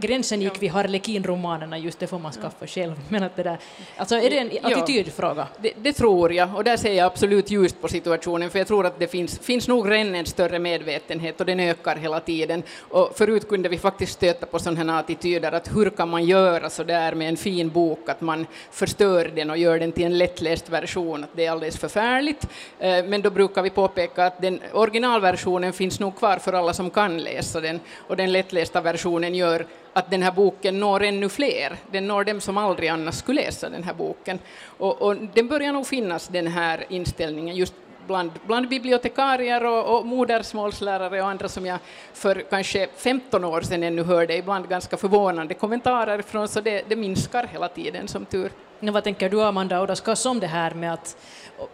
gränsen 0.00 0.42
gick 0.42 0.62
vid 0.62 0.70
Harlekin-romanerna, 0.70 1.78
just 1.78 1.98
det 1.98 2.06
får 2.06 2.18
man 2.18 2.32
skaffa 2.32 2.66
själv. 2.66 2.94
Men 3.08 3.22
att 3.22 3.36
det 3.36 3.42
där, 3.42 3.58
alltså 3.96 4.14
är 4.14 4.30
det 4.30 4.38
en 4.38 4.50
attitydfråga? 4.62 5.48
Ja, 5.54 5.58
det, 5.62 5.72
det, 5.76 5.92
tror 5.92 6.32
jag, 6.32 6.56
och 6.56 6.64
där 6.64 6.76
ser 6.76 6.92
jag 6.92 7.06
absolut 7.06 7.50
ljust 7.50 7.80
på 7.80 7.88
situationen, 7.88 8.50
för 8.50 8.58
jag 8.58 8.68
tror 8.68 8.86
att 8.86 8.98
det 8.98 9.08
finns, 9.08 9.38
finns 9.38 9.68
nog 9.68 9.90
redan 9.90 10.14
en 10.14 10.26
större 10.26 10.58
medvetenhet 10.58 11.40
och 11.40 11.46
den 11.46 11.60
ökar 11.60 11.96
hela 11.96 12.20
tiden. 12.20 12.62
Och 12.80 13.12
förut 13.16 13.48
kunde 13.48 13.68
vi 13.68 13.78
faktiskt 13.78 14.12
stöta 14.12 14.46
på 14.46 14.58
sådana 14.58 14.92
här 14.92 15.00
attityder, 15.00 15.52
att 15.52 15.76
hur 15.76 15.90
kan 15.90 16.08
man 16.08 16.24
göra 16.24 16.70
så 16.70 16.84
där 16.84 17.14
med 17.14 17.28
en 17.28 17.36
fin 17.36 17.68
bok, 17.68 18.08
att 18.08 18.20
man 18.20 18.46
förstör 18.70 19.32
den 19.34 19.50
och 19.50 19.58
gör 19.58 19.78
den 19.78 19.92
till 19.92 20.04
en 20.04 20.18
lättläst 20.18 20.68
version, 20.68 21.24
att 21.24 21.30
det 21.32 21.46
är 21.46 21.50
alldeles 21.50 21.78
förfärligt. 21.78 22.48
Eh, 22.78 23.04
men 23.04 23.22
då 23.22 23.30
brukar 23.30 23.62
vi 23.62 23.70
påpeka 23.70 24.26
att 24.26 24.42
den 24.42 24.60
originalversionen 24.72 25.72
finns 25.72 26.00
nog 26.00 26.16
kvar 26.16 26.36
för 26.36 26.52
alla 26.52 26.72
som 26.72 26.90
kan 26.90 27.18
läsa 27.18 27.60
den, 27.60 27.80
och 28.08 28.16
den 28.16 28.32
lättlästa 28.32 28.80
versionen 28.80 29.34
gör 29.34 29.66
att 29.92 30.10
den 30.10 30.22
här 30.22 30.32
boken 30.32 30.80
når 30.80 31.02
ännu 31.02 31.28
fler. 31.28 31.76
Den 31.90 32.06
når 32.06 32.24
dem 32.24 32.40
som 32.40 32.58
aldrig 32.58 32.88
annars 32.88 33.14
skulle 33.14 33.40
läsa 33.40 33.68
den 33.68 33.82
här 33.82 33.94
boken. 33.94 34.38
Och, 34.78 35.02
och 35.02 35.16
den 35.16 35.48
börjar 35.48 35.72
nog 35.72 35.86
finnas, 35.86 36.28
den 36.28 36.46
här 36.46 36.84
inställningen, 36.88 37.56
just 37.56 37.74
bland, 38.08 38.30
bland 38.46 38.68
bibliotekarier 38.68 39.64
och, 39.64 39.98
och 39.98 40.06
modersmålslärare 40.06 41.22
och 41.22 41.28
andra 41.28 41.48
som 41.48 41.66
jag 41.66 41.78
för 42.12 42.44
kanske 42.50 42.88
15 42.96 43.44
år 43.44 43.60
sedan 43.60 43.82
ännu 43.82 44.02
hörde 44.02 44.36
ibland 44.36 44.68
ganska 44.68 44.96
förvånande 44.96 45.54
kommentarer 45.54 46.22
från, 46.22 46.48
så 46.48 46.60
det, 46.60 46.82
det 46.88 46.96
minskar 46.96 47.46
hela 47.46 47.68
tiden 47.68 48.08
som 48.08 48.24
tur. 48.24 48.52
Men 48.80 48.94
vad 48.94 49.04
tänker 49.04 49.28
du, 49.28 49.42
Amanda 49.42 49.82
Odaskas, 49.82 50.26
om 50.26 50.40
det 50.40 50.46
här 50.46 50.74
med 50.74 50.92
att 50.92 51.16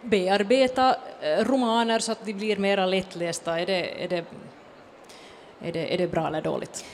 bearbeta 0.01 0.95
eh, 1.21 1.45
romaner 1.45 1.99
så 1.99 2.11
att 2.11 2.25
de 2.25 2.33
blir 2.33 2.57
mera 2.57 2.85
lättlästa? 2.85 3.59
Är 3.59 3.65
det, 3.65 4.03
är 4.03 4.07
det, 4.07 4.25
är 5.61 5.71
det, 5.71 5.93
är 5.93 5.97
det 5.97 6.07
bra 6.07 6.27
eller 6.27 6.41
dåligt? 6.41 6.85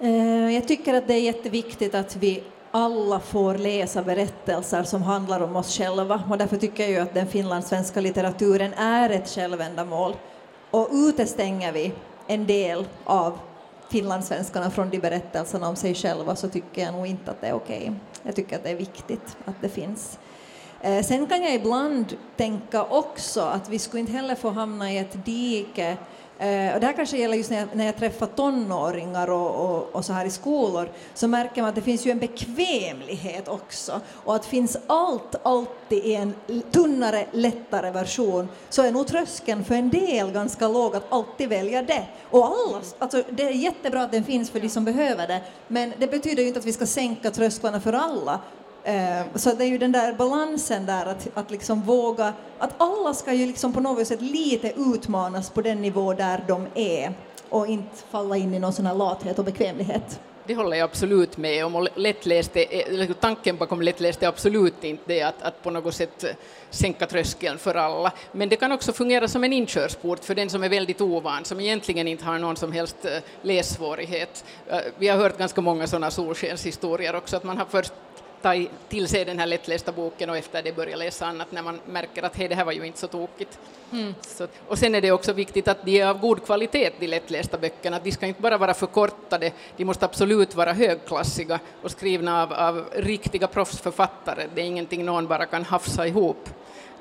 Eh, 0.00 0.54
jag 0.54 0.68
tycker 0.68 0.94
att 0.94 1.08
det 1.08 1.14
är 1.14 1.20
jätteviktigt 1.20 1.94
att 1.94 2.16
vi 2.16 2.42
alla 2.70 3.20
får 3.20 3.54
läsa 3.54 4.02
berättelser 4.02 4.82
som 4.82 5.02
handlar 5.02 5.40
om 5.40 5.56
oss 5.56 5.78
själva 5.78 6.22
och 6.30 6.38
därför 6.38 6.56
tycker 6.56 6.82
jag 6.82 6.92
ju 6.92 6.98
att 6.98 7.14
den 7.14 7.26
finlandssvenska 7.26 8.00
litteraturen 8.00 8.72
är 8.74 9.10
ett 9.10 9.28
självändamål. 9.28 10.16
Och 10.70 10.88
utestänger 10.92 11.72
vi 11.72 11.92
en 12.26 12.46
del 12.46 12.84
av 13.04 13.38
finlandssvenskarna 13.90 14.70
från 14.70 14.90
de 14.90 14.98
berättelserna 14.98 15.68
om 15.68 15.76
sig 15.76 15.94
själva 15.94 16.36
så 16.36 16.48
tycker 16.48 16.82
jag 16.82 16.94
nog 16.94 17.06
inte 17.06 17.30
att 17.30 17.40
det 17.40 17.46
är 17.46 17.54
okej. 17.54 17.78
Okay. 17.78 17.94
Jag 18.22 18.36
tycker 18.36 18.56
att 18.56 18.64
det 18.64 18.70
är 18.70 18.76
viktigt 18.76 19.36
att 19.44 19.54
det 19.60 19.68
finns. 19.68 20.18
Eh, 20.80 21.04
sen 21.04 21.26
kan 21.26 21.42
jag 21.42 21.54
ibland 21.54 22.16
tänka 22.36 22.84
också 22.84 23.40
att 23.40 23.68
vi 23.68 23.78
skulle 23.78 24.00
inte 24.00 24.12
heller 24.12 24.34
få 24.34 24.50
hamna 24.50 24.92
i 24.92 24.98
ett 24.98 25.24
dike 25.24 25.96
Eh, 26.38 26.74
och 26.74 26.80
det 26.80 26.86
här 26.86 26.92
kanske 26.92 27.16
gäller 27.16 27.36
just 27.36 27.50
när 27.50 27.58
jag, 27.58 27.68
när 27.72 27.86
jag 27.86 27.96
träffar 27.96 28.26
tonåringar 28.26 29.30
och, 29.30 29.70
och, 29.70 29.94
och, 29.94 30.04
så 30.04 30.12
här 30.12 30.24
i 30.24 30.30
skolor, 30.30 30.88
så 31.14 31.28
märker 31.28 31.62
man 31.62 31.68
att 31.68 31.74
det 31.74 31.82
finns 31.82 32.06
ju 32.06 32.10
en 32.10 32.18
bekvämlighet 32.18 33.48
också. 33.48 34.00
Och 34.08 34.36
att 34.36 34.46
finns 34.46 34.76
allt 34.86 35.34
alltid 35.42 36.04
i 36.04 36.14
en 36.14 36.34
tunnare, 36.70 37.26
lättare 37.32 37.90
version, 37.90 38.48
så 38.68 38.82
är 38.82 38.92
nog 38.92 39.06
tröskeln 39.06 39.64
för 39.64 39.74
en 39.74 39.90
del 39.90 40.32
ganska 40.32 40.68
låg 40.68 40.96
att 40.96 41.12
alltid 41.12 41.48
välja 41.48 41.82
det. 41.82 42.06
Och 42.30 42.46
alla, 42.46 42.82
alltså 42.98 43.22
det 43.30 43.42
är 43.42 43.50
jättebra 43.50 44.02
att 44.02 44.12
den 44.12 44.24
finns 44.24 44.50
för 44.50 44.60
de 44.60 44.68
som 44.68 44.84
behöver 44.84 45.26
det, 45.26 45.40
men 45.68 45.92
det 45.98 46.06
betyder 46.06 46.42
ju 46.42 46.48
inte 46.48 46.60
att 46.60 46.66
vi 46.66 46.72
ska 46.72 46.86
sänka 46.86 47.30
trösklarna 47.30 47.80
för 47.80 47.92
alla, 47.92 48.40
Eh, 48.84 49.20
så 49.34 49.52
det 49.52 49.64
är 49.64 49.68
ju 49.68 49.78
den 49.78 49.92
där 49.92 50.12
balansen 50.12 50.86
där 50.86 51.06
att, 51.06 51.28
att 51.34 51.50
liksom 51.50 51.82
våga, 51.82 52.32
att 52.58 52.74
alla 52.78 53.14
ska 53.14 53.32
ju 53.32 53.46
liksom 53.46 53.72
på 53.72 53.80
något 53.80 54.06
sätt 54.06 54.22
lite 54.22 54.72
utmanas 54.76 55.50
på 55.50 55.62
den 55.62 55.82
nivå 55.82 56.14
där 56.14 56.44
de 56.48 56.66
är 56.74 57.12
och 57.48 57.66
inte 57.66 57.96
falla 58.10 58.36
in 58.36 58.54
i 58.54 58.58
någon 58.58 58.72
sån 58.72 58.86
här 58.86 58.94
lathet 58.94 59.38
och 59.38 59.44
bekvämlighet. 59.44 60.20
Det 60.46 60.54
håller 60.54 60.76
jag 60.76 60.84
absolut 60.84 61.36
med 61.36 61.66
om. 61.66 61.76
Och 61.76 61.88
lättläste, 61.94 62.62
eh, 62.62 63.08
tanken 63.20 63.56
bakom 63.56 63.82
lättläste 63.82 64.24
är 64.26 64.28
absolut 64.28 64.84
inte 64.84 65.02
det 65.06 65.22
att, 65.22 65.42
att 65.42 65.62
på 65.62 65.70
något 65.70 65.94
sätt 65.94 66.24
sänka 66.70 67.06
tröskeln 67.06 67.58
för 67.58 67.74
alla. 67.74 68.12
Men 68.32 68.48
det 68.48 68.56
kan 68.56 68.72
också 68.72 68.92
fungera 68.92 69.28
som 69.28 69.44
en 69.44 69.52
inkörsport 69.52 70.24
för 70.24 70.34
den 70.34 70.50
som 70.50 70.62
är 70.62 70.68
väldigt 70.68 71.00
ovan, 71.00 71.44
som 71.44 71.60
egentligen 71.60 72.08
inte 72.08 72.24
har 72.24 72.38
någon 72.38 72.56
som 72.56 72.72
helst 72.72 73.04
eh, 73.04 73.10
lässvårighet. 73.42 74.44
Vi 74.98 75.08
har 75.08 75.18
hört 75.18 75.38
ganska 75.38 75.60
många 75.60 75.86
sådana 75.86 76.10
solskenshistorier 76.10 77.16
också, 77.16 77.36
att 77.36 77.44
man 77.44 77.58
har 77.58 77.66
först 77.70 77.92
ta 78.42 78.54
till 78.88 79.08
sig 79.08 79.24
den 79.24 79.38
här 79.38 79.46
lättlästa 79.46 79.92
boken 79.92 80.30
och 80.30 80.36
efter 80.36 80.62
det 80.62 80.76
börja 80.76 80.96
läsa 80.96 81.26
annat 81.26 81.52
när 81.52 81.62
man 81.62 81.80
märker 81.86 82.22
att 82.22 82.36
hej, 82.36 82.48
det 82.48 82.54
här 82.54 82.64
var 82.64 82.72
ju 82.72 82.84
inte 82.84 82.98
så 82.98 83.06
tokigt. 83.06 83.58
Mm. 83.92 84.14
Så, 84.20 84.46
och 84.68 84.78
sen 84.78 84.94
är 84.94 85.00
det 85.00 85.12
också 85.12 85.32
viktigt 85.32 85.68
att 85.68 85.84
de 85.84 86.00
är 86.00 86.06
av 86.06 86.20
god 86.20 86.44
kvalitet, 86.44 86.90
de 87.00 87.06
lättlästa 87.06 87.58
böckerna. 87.58 88.00
De 88.04 88.12
ska 88.12 88.26
inte 88.26 88.42
bara 88.42 88.58
vara 88.58 88.74
förkortade, 88.74 89.52
de 89.76 89.84
måste 89.84 90.04
absolut 90.04 90.54
vara 90.54 90.72
högklassiga 90.72 91.60
och 91.82 91.90
skrivna 91.90 92.42
av, 92.42 92.52
av 92.52 92.84
riktiga 92.92 93.46
proffsförfattare. 93.46 94.46
Det 94.54 94.60
är 94.60 94.66
ingenting 94.66 95.04
någon 95.04 95.26
bara 95.26 95.46
kan 95.46 95.64
hafsa 95.64 96.06
ihop. 96.06 96.48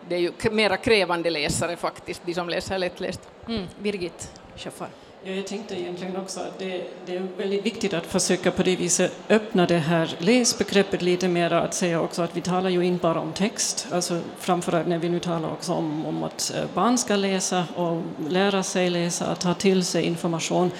Det 0.09 0.15
är 0.15 0.19
ju 0.19 0.31
mera 0.51 0.77
krävande 0.77 1.29
läsare 1.29 1.75
faktiskt, 1.75 2.21
de 2.25 2.33
som 2.33 2.49
läser 2.49 2.77
lättläst. 2.77 3.21
Mm. 3.47 3.67
Birgit 3.79 4.31
Schäffar. 4.55 4.89
Ja, 5.23 5.31
jag 5.31 5.47
tänkte 5.47 5.79
egentligen 5.81 6.17
också 6.17 6.39
att 6.39 6.59
det, 6.59 6.83
det, 7.05 7.15
är 7.15 7.27
väldigt 7.37 7.65
viktigt 7.65 7.93
att 7.93 8.05
försöka 8.05 8.51
på 8.51 8.63
det 8.63 8.75
viset 8.75 9.11
öppna 9.29 9.65
det 9.65 9.77
här 9.77 10.15
läsbegreppet 10.17 11.01
lite 11.01 11.27
mer, 11.27 11.53
att 11.53 11.73
säga 11.73 12.01
också 12.01 12.21
att 12.21 12.37
vi 12.37 12.41
talar 12.41 12.69
ju 12.69 12.85
inte 12.85 13.01
bara 13.01 13.19
om 13.19 13.33
text, 13.33 13.87
alltså 13.91 14.21
framförallt 14.39 14.87
när 14.87 14.97
vi 14.97 15.09
nu 15.09 15.19
talar 15.19 15.51
också 15.51 15.73
om, 15.73 16.05
om 16.05 16.23
att 16.23 16.53
eh, 16.55 16.63
barn 16.73 16.97
ska 16.97 17.15
läsa 17.15 17.65
och 17.75 18.01
lära 18.29 18.63
sig 18.63 18.89
läsa, 18.89 19.25
att 19.25 19.39
ta 19.39 19.53
till 19.53 19.85
sig 19.85 20.03
information 20.03 20.71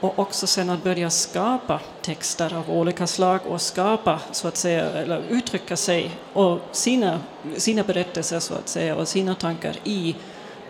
och 0.00 0.18
också 0.18 0.46
sen 0.46 0.70
att 0.70 0.82
börja 0.82 1.10
skapa 1.10 1.80
texter 2.02 2.54
av 2.54 2.70
olika 2.70 3.06
slag 3.06 3.40
och 3.46 3.60
skapa, 3.60 4.20
så 4.32 4.48
att 4.48 4.56
säga, 4.56 4.84
eller 4.84 5.22
uttrycka 5.28 5.76
sig 5.76 6.10
och 6.32 6.58
sina, 6.72 7.20
sina 7.56 7.82
berättelser 7.82 8.40
så 8.40 8.54
att 8.54 8.68
säga 8.68 8.96
och 8.96 9.08
sina 9.08 9.34
tankar 9.34 9.76
i 9.84 10.16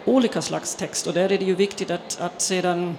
olika 0.05 0.43
slags 0.43 0.75
text. 0.75 1.07
Och 1.07 1.13
där 1.13 1.33
är 1.33 1.39
det 1.39 1.45
ju 1.45 1.55
viktigt 1.55 1.91
att, 1.91 2.21
att 2.21 2.41
sedan 2.41 2.97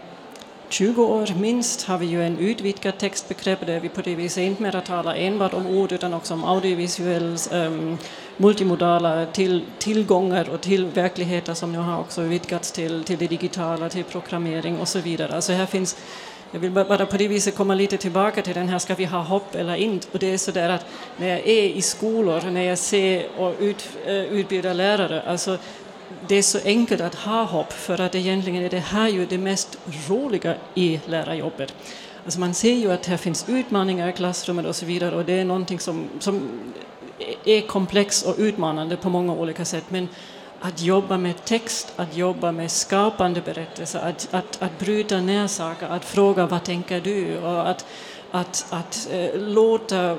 20 0.70 1.04
år 1.04 1.40
minst 1.40 1.84
har 1.84 1.98
vi 1.98 2.06
ju 2.06 2.24
en 2.24 2.40
utvidgad 2.40 2.98
textbegrepp 2.98 3.66
där 3.66 3.80
vi 3.80 3.90
på 3.90 4.02
det 4.02 4.16
viset 4.16 4.44
inte 4.44 4.64
mer 4.64 4.82
talar 4.82 5.16
enbart 5.16 5.54
om 5.54 5.68
ord 5.68 5.92
utan 5.92 6.14
också 6.14 6.34
om 6.34 6.44
audiovisuell, 6.44 7.38
um, 7.52 7.58
ehm, 7.58 7.98
multimodala 8.38 9.26
till, 9.26 9.66
tillgångar 9.80 10.50
och 10.50 10.62
till 10.62 10.86
verkligheter 10.86 11.54
som 11.54 11.72
nu 11.72 11.78
har 11.78 12.00
också 12.00 12.22
vidgats 12.22 12.72
till, 12.72 13.04
till 13.04 13.18
det 13.18 13.28
digitala, 13.28 13.90
till 13.90 14.04
programmering 14.04 14.80
och 14.80 14.88
så 14.88 15.00
vidare. 15.00 15.36
Alltså 15.36 15.54
här 15.54 15.66
finns 15.66 15.98
jag 16.52 16.60
vill 16.60 16.72
bara 16.72 17.06
på 17.06 17.18
det 17.18 17.28
viset 17.28 17.56
komma 17.56 17.76
lite 17.76 17.98
tillbaka 17.98 18.42
till 18.42 18.54
den 18.54 18.70
här, 18.70 18.80
ska 18.80 18.96
vi 18.96 19.06
ha 19.06 19.22
hopp 19.22 19.56
eller 19.56 19.76
inte? 19.76 20.08
Och 20.12 20.20
det 20.20 20.34
är 20.34 20.38
så 20.38 20.52
där 20.52 20.70
att 20.70 20.86
när 21.18 21.28
jag 21.28 21.40
är 21.40 21.64
i 21.64 21.82
skolor, 21.82 22.52
när 22.52 22.62
jag 22.62 22.78
ser 22.78 23.28
och 23.38 23.54
ut, 23.60 23.90
eh, 24.06 24.14
utbildar 24.16 24.74
lärare, 24.74 25.22
alltså 25.22 25.58
det 26.28 26.36
är 26.36 26.42
så 26.42 26.60
enkelt 26.66 27.02
att 27.02 27.16
ha 27.16 27.44
hopp 27.44 27.74
för 27.74 28.02
att 28.02 28.16
egentligen 28.16 28.64
är 28.64 28.70
det 28.70 28.80
här 28.80 29.10
ju 29.10 29.26
det 29.26 29.38
mest 29.38 29.78
roliga 30.10 30.56
i 30.74 31.00
lärarjobbet. 31.06 31.74
Alltså 32.26 32.40
man 32.40 32.54
ser 32.54 32.74
ju 32.74 32.92
att 32.92 33.06
här 33.06 33.18
finns 33.18 33.46
utmaningar 33.50 34.10
i 34.10 34.14
klassrummet 34.14 34.66
och 34.66 34.76
så 34.76 34.86
vidare 34.86 35.16
och 35.16 35.26
det 35.26 35.34
är 35.34 35.46
någonting 35.46 35.80
som, 35.80 36.10
som 36.20 36.50
är 37.46 37.62
komplext 37.62 38.26
och 38.26 38.36
utmanande 38.38 38.98
på 38.98 39.10
många 39.10 39.34
olika 39.34 39.66
sätt. 39.66 39.84
Men 39.90 40.08
att 40.60 40.82
jobba 40.82 41.18
med 41.18 41.46
text, 41.46 41.94
att 41.96 42.18
jobba 42.18 42.52
med 42.52 42.72
skapande 42.72 43.42
berättelser, 43.42 44.00
att, 44.00 44.28
att, 44.32 44.62
att 44.62 44.80
bryta 44.80 45.22
ner 45.22 45.48
saker, 45.48 45.88
att 45.88 46.06
fråga 46.06 46.46
vad 46.46 46.64
tänker 46.64 47.02
du 47.02 47.38
och 47.38 47.70
att 47.70 47.86
att, 48.36 48.66
att 48.70 49.08
eh, 49.12 49.40
låta 49.40 50.12
eh, 50.12 50.18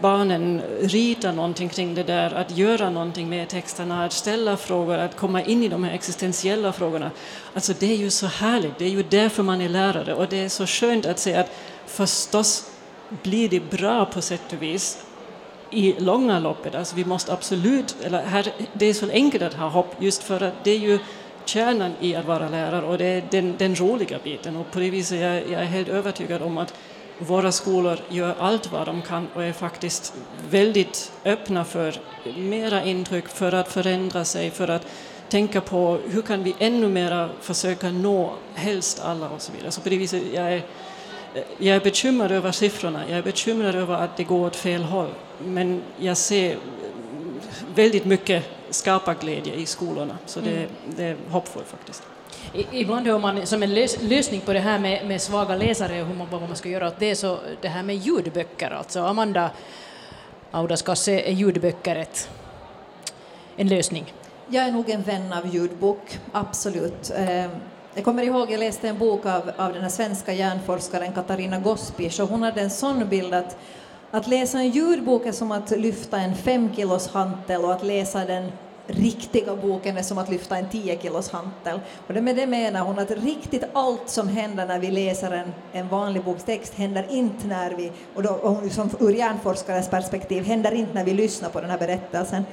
barnen 0.00 0.62
rita 0.80 1.32
någonting 1.32 1.68
kring 1.68 1.94
det 1.94 2.02
där, 2.02 2.34
att 2.34 2.56
göra 2.56 2.90
någonting 2.90 3.28
med 3.28 3.48
texterna, 3.48 4.04
att 4.04 4.12
ställa 4.12 4.56
frågor, 4.56 4.98
att 4.98 5.16
komma 5.16 5.42
in 5.42 5.62
i 5.62 5.68
de 5.68 5.84
här 5.84 5.94
existentiella 5.94 6.72
frågorna. 6.72 7.10
Alltså 7.54 7.72
det 7.78 7.92
är 7.92 7.96
ju 7.96 8.10
så 8.10 8.26
härligt, 8.26 8.78
det 8.78 8.84
är 8.84 8.90
ju 8.90 9.02
därför 9.02 9.42
man 9.42 9.60
är 9.60 9.68
lärare 9.68 10.14
och 10.14 10.28
det 10.28 10.44
är 10.44 10.48
så 10.48 10.66
skönt 10.66 11.06
att 11.06 11.18
se 11.18 11.34
att 11.34 11.50
förstås 11.86 12.70
blir 13.22 13.48
det 13.48 13.60
bra 13.60 14.04
på 14.04 14.22
sätt 14.22 14.52
och 14.52 14.62
vis 14.62 15.04
i 15.70 15.94
långa 15.98 16.38
loppet. 16.38 16.74
Alltså 16.74 16.96
vi 16.96 17.04
måste 17.04 17.32
absolut, 17.32 17.96
eller 18.04 18.22
här, 18.22 18.52
det 18.72 18.86
är 18.86 18.94
så 18.94 19.10
enkelt 19.10 19.42
att 19.42 19.54
ha 19.54 19.68
hopp 19.68 19.94
just 19.98 20.22
för 20.22 20.42
att 20.42 20.64
det 20.64 20.70
är 20.70 20.78
ju 20.78 20.98
kärnan 21.44 21.92
i 22.00 22.14
att 22.14 22.24
vara 22.24 22.48
lärare 22.48 22.86
och 22.86 22.98
det 22.98 23.04
är 23.04 23.22
den, 23.30 23.54
den 23.58 23.74
roliga 23.74 24.18
biten 24.24 24.56
och 24.56 24.70
på 24.70 24.78
det 24.78 24.90
viset 24.90 25.20
jag, 25.20 25.34
jag 25.34 25.62
är 25.62 25.66
helt 25.66 25.88
övertygad 25.88 26.42
om 26.42 26.58
att 26.58 26.74
våra 27.18 27.52
skolor 27.52 27.98
gör 28.08 28.34
allt 28.38 28.72
vad 28.72 28.86
de 28.86 29.02
kan 29.02 29.28
och 29.34 29.44
är 29.44 29.52
faktiskt 29.52 30.14
väldigt 30.50 31.12
öppna 31.24 31.64
för 31.64 32.00
mera 32.36 32.84
intryck, 32.84 33.28
för 33.28 33.52
att 33.52 33.72
förändra 33.72 34.24
sig, 34.24 34.50
för 34.50 34.68
att 34.68 34.86
tänka 35.28 35.60
på 35.60 35.98
hur 36.08 36.22
kan 36.22 36.42
vi 36.42 36.54
ännu 36.58 36.88
mera 36.88 37.30
försöka 37.40 37.90
nå 37.90 38.32
helst 38.54 39.00
alla 39.04 39.28
och 39.30 39.42
så 39.42 39.52
vidare. 39.52 39.70
Så 39.70 39.80
på 39.80 39.88
det 39.88 39.96
viset, 39.96 40.22
jag 40.34 40.52
är, 40.52 40.62
jag 41.58 41.76
är 41.76 41.80
bekymrad 41.80 42.32
över 42.32 42.52
siffrorna, 42.52 43.02
jag 43.08 43.18
är 43.18 43.22
bekymrad 43.22 43.74
över 43.74 43.94
att 43.94 44.16
det 44.16 44.24
går 44.24 44.46
åt 44.46 44.56
fel 44.56 44.82
håll, 44.82 45.10
men 45.44 45.82
jag 45.98 46.16
ser 46.16 46.56
väldigt 47.74 48.04
mycket 48.04 48.44
skaparglädje 48.70 49.54
i 49.54 49.66
skolorna, 49.66 50.18
så 50.26 50.40
det, 50.40 50.56
mm. 50.56 50.70
det 50.96 51.04
är 51.04 51.16
hoppfullt 51.30 51.66
faktiskt. 51.66 52.02
Ibland 52.72 53.06
hör 53.06 53.18
man 53.18 53.46
som 53.46 53.62
en 53.62 53.74
lös, 53.74 54.02
lösning 54.02 54.40
på 54.40 54.52
det 54.52 54.60
här 54.60 54.78
med, 54.78 55.06
med 55.06 55.22
svaga 55.22 55.56
läsare 55.56 56.02
och 56.02 56.08
hur 56.08 56.14
man, 56.14 56.26
vad 56.30 56.40
man 56.40 56.56
ska 56.56 56.68
göra 56.68 56.88
åt 56.88 56.98
det, 56.98 57.16
så 57.16 57.38
det 57.60 57.68
här 57.68 57.82
med 57.82 57.96
ljudböcker. 57.96 58.70
Alltså 58.70 59.00
Amanda 59.00 59.50
Audaskasse, 60.50 61.20
är 61.20 61.32
ljudböcker 61.32 61.96
ett, 61.96 62.30
en 63.56 63.68
lösning? 63.68 64.12
Jag 64.48 64.64
är 64.64 64.72
nog 64.72 64.90
en 64.90 65.02
vän 65.02 65.32
av 65.32 65.54
ljudbok, 65.54 66.18
absolut. 66.32 67.12
Ehm, 67.16 67.50
jag 67.94 68.04
kommer 68.04 68.22
ihåg, 68.22 68.50
jag 68.50 68.60
läste 68.60 68.88
en 68.88 68.98
bok 68.98 69.26
av, 69.26 69.50
av 69.56 69.72
den 69.72 69.82
här 69.82 69.88
svenska 69.88 70.32
hjärnforskaren 70.32 71.12
Katarina 71.12 71.58
Gospic 71.58 72.20
och 72.20 72.28
hon 72.28 72.42
hade 72.42 72.60
en 72.60 72.70
sån 72.70 73.08
bild 73.08 73.34
att, 73.34 73.56
att 74.10 74.26
läsa 74.26 74.58
en 74.58 74.70
ljudbok 74.70 75.26
är 75.26 75.32
som 75.32 75.52
att 75.52 75.70
lyfta 75.70 76.18
en 76.18 76.34
fem 76.34 76.74
kilos 76.76 77.08
hantel 77.08 77.64
och 77.64 77.72
att 77.72 77.84
läsa 77.84 78.24
den 78.24 78.52
riktiga 78.88 79.56
boken 79.56 79.96
är 79.96 80.02
som 80.02 80.18
att 80.18 80.30
lyfta 80.30 80.56
en 80.56 80.68
10 80.68 80.98
kilos 80.98 81.30
hantel. 81.30 81.80
Och 82.06 82.14
det 82.14 82.20
med 82.20 82.36
det 82.36 82.46
menar 82.46 82.80
hon 82.80 82.98
att 82.98 83.10
riktigt 83.10 83.64
allt 83.72 84.08
som 84.08 84.28
händer 84.28 84.66
när 84.66 84.78
vi 84.78 84.90
läser 84.90 85.30
en, 85.30 85.52
en 85.72 85.88
vanlig 85.88 86.24
bokstext 86.24 86.74
händer 86.74 87.06
inte 87.10 87.46
när 87.46 87.70
vi, 87.70 87.92
och 88.14 88.22
då, 88.22 88.30
och 88.30 88.72
som 88.72 88.90
ur 89.00 89.12
hjärnforskarens 89.12 89.88
perspektiv, 89.88 90.44
händer 90.44 90.74
inte 90.74 90.94
när 90.94 91.04
vi 91.04 91.14
lyssnar 91.14 91.48
på 91.48 91.60
den 91.60 91.70
här 91.70 91.78
berättelsen. 91.78 92.44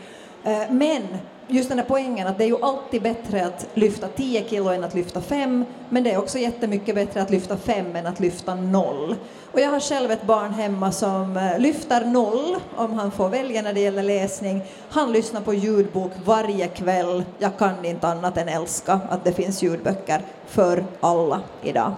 Eh, 0.43 0.61
men 0.69 1.01
just 1.47 1.69
den 1.69 1.79
här 1.79 1.85
poängen 1.85 2.27
att 2.27 2.37
det 2.37 2.43
är 2.43 2.47
ju 2.47 2.63
alltid 2.63 3.01
bättre 3.01 3.45
att 3.45 3.67
lyfta 3.73 4.07
10 4.07 4.49
kilo 4.49 4.69
än 4.69 4.83
att 4.83 4.93
lyfta 4.93 5.21
5, 5.21 5.65
men 5.89 6.03
det 6.03 6.11
är 6.11 6.17
också 6.17 6.37
jättemycket 6.37 6.95
bättre 6.95 7.21
att 7.21 7.29
lyfta 7.29 7.57
5 7.57 7.95
än 7.95 8.07
att 8.07 8.19
lyfta 8.19 8.55
0. 8.55 9.15
Och 9.51 9.59
jag 9.59 9.69
har 9.69 9.79
själv 9.79 10.11
ett 10.11 10.23
barn 10.23 10.53
hemma 10.53 10.91
som 10.91 11.37
eh, 11.37 11.59
lyfter 11.59 12.05
0 12.05 12.55
om 12.75 12.93
han 12.93 13.11
får 13.11 13.29
välja 13.29 13.61
när 13.61 13.73
det 13.73 13.79
gäller 13.79 14.03
läsning. 14.03 14.61
Han 14.89 15.11
lyssnar 15.11 15.41
på 15.41 15.53
ljudbok 15.53 16.11
varje 16.25 16.67
kväll. 16.67 17.23
Jag 17.39 17.57
kan 17.57 17.85
inte 17.85 18.07
annat 18.07 18.37
än 18.37 18.47
älska 18.47 18.99
att 19.09 19.23
det 19.23 19.33
finns 19.33 19.63
ljudböcker 19.63 20.21
för 20.47 20.85
alla 20.99 21.41
idag. 21.63 21.93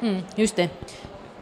Mm, 0.00 0.22
just 0.34 0.56
det 0.56 0.68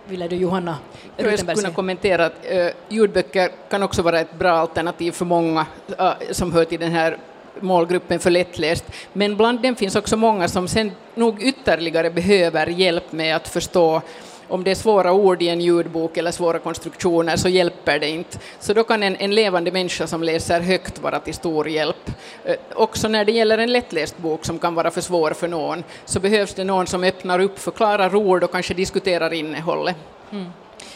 ville 0.09 0.29
du 0.29 0.37
Johanna 0.37 0.79
Jag 1.17 1.39
skulle 1.39 1.55
kunna 1.55 1.71
kommentera 1.71 2.27
att 2.27 2.33
uh, 2.53 2.69
ljudböcker 2.89 3.51
kan 3.71 3.83
också 3.83 4.03
vara 4.03 4.21
ett 4.21 4.39
bra 4.39 4.51
alternativ 4.51 5.13
för 5.13 5.25
många 5.25 5.67
uh, 6.01 6.13
som 6.31 6.53
hör 6.53 6.65
till 6.65 6.81
den 6.81 6.93
här 6.93 7.19
målgruppen 7.61 8.19
för 8.19 8.31
lättläst, 8.31 8.85
men 9.13 9.37
bland 9.37 9.63
dem 9.63 9.77
finns 9.77 9.97
också 9.97 10.17
många 10.17 10.49
som 10.49 10.69
sen 10.69 10.93
nog 11.15 11.43
ytterligare 11.43 12.11
behöver 12.11 12.67
hjälp 12.67 13.13
med 13.13 13.37
att 13.37 13.49
förstå 13.49 14.03
om 14.49 14.65
det 14.65 14.71
är 14.71 14.75
svåra 14.75 15.13
ord 15.13 15.43
i 15.43 15.49
en 15.49 15.61
ljudbok 15.61 16.17
eller 16.17 16.31
svåra 16.31 16.59
konstruktioner 16.59 17.37
så 17.37 17.49
hjälper 17.49 17.99
det 17.99 18.09
inte. 18.09 18.39
Så 18.61 18.73
då 18.73 18.85
kan 18.85 19.03
en, 19.03 19.17
en 19.17 19.35
levande 19.35 19.73
människa 19.73 20.07
som 20.07 20.23
läser 20.23 20.61
högt 20.61 20.99
vara 20.99 21.21
till 21.21 21.35
stor 21.35 21.69
hjälp. 21.69 22.11
Eh, 22.45 22.57
också 22.75 23.09
när 23.09 23.25
det 23.25 23.33
gäller 23.33 23.59
en 23.59 23.73
lättläst 23.73 24.19
bok 24.19 24.45
som 24.45 24.59
kan 24.59 24.75
vara 24.75 24.91
för 24.91 25.01
svår 25.01 25.31
för 25.31 25.49
någon 25.49 25.85
så 26.05 26.21
behövs 26.21 26.55
det 26.55 26.65
någon 26.65 26.87
som 26.87 27.05
öppnar 27.05 27.39
upp, 27.39 27.59
förklarar 27.59 28.15
ord 28.15 28.45
och 28.45 28.53
kanske 28.53 28.75
diskuterar 28.75 29.33
innehållet. 29.33 29.97
Mm. 30.33 30.47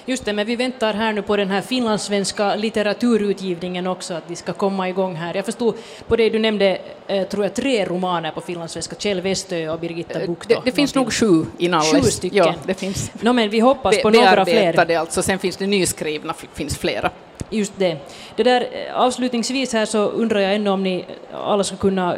Just 0.06 0.24
det, 0.24 0.32
men 0.32 0.46
vi 0.46 0.56
väntar 0.56 0.94
här 0.94 1.12
nu 1.12 1.22
på 1.22 1.36
den 1.36 1.50
här 1.50 1.60
finlandssvenska 1.60 2.54
litteraturutgivningen 2.54 3.86
också, 3.86 4.14
att 4.14 4.28
de 4.28 4.36
ska 4.36 4.52
komma 4.52 4.88
igång 4.88 5.14
här. 5.14 5.34
Jag 5.34 5.44
förstod 5.44 5.74
på 6.08 6.16
det 6.16 6.30
du 6.30 6.38
nämnde, 6.38 6.78
eh, 7.06 7.28
tror 7.28 7.44
jag, 7.44 7.54
tre 7.54 7.84
romaner 7.84 8.30
på 8.30 8.40
finlandssvenska, 8.40 8.96
Kjell 8.96 9.20
Westö 9.20 9.68
och 9.68 9.80
Birgitta 9.80 10.20
eh, 10.20 10.26
Bucht. 10.26 10.48
Det, 10.48 10.58
det 10.64 10.72
finns 10.72 10.94
nog 10.94 11.12
sju 11.12 11.44
inalles. 11.58 11.92
Sju 11.92 12.02
stycken. 12.02 12.36
Ja, 12.36 12.54
det 12.66 12.74
finns. 12.74 13.10
No, 13.20 13.32
men 13.32 13.50
vi 13.50 13.60
hoppas 13.60 14.02
på 14.02 14.10
några 14.10 14.44
fler. 14.44 14.96
alltså, 14.96 15.22
sen 15.22 15.38
finns 15.38 15.56
det 15.56 15.66
nyskrivna, 15.66 16.34
finns 16.54 16.78
flera. 16.78 17.10
Just 17.50 17.72
det. 17.76 17.96
det 18.36 18.42
där, 18.42 18.60
eh, 18.60 19.00
avslutningsvis 19.00 19.72
här 19.72 19.86
så 19.86 19.98
undrar 19.98 20.40
jag 20.40 20.54
ändå 20.54 20.72
om 20.72 20.82
ni 20.82 21.04
alla 21.32 21.64
ska 21.64 21.76
kunna 21.76 22.16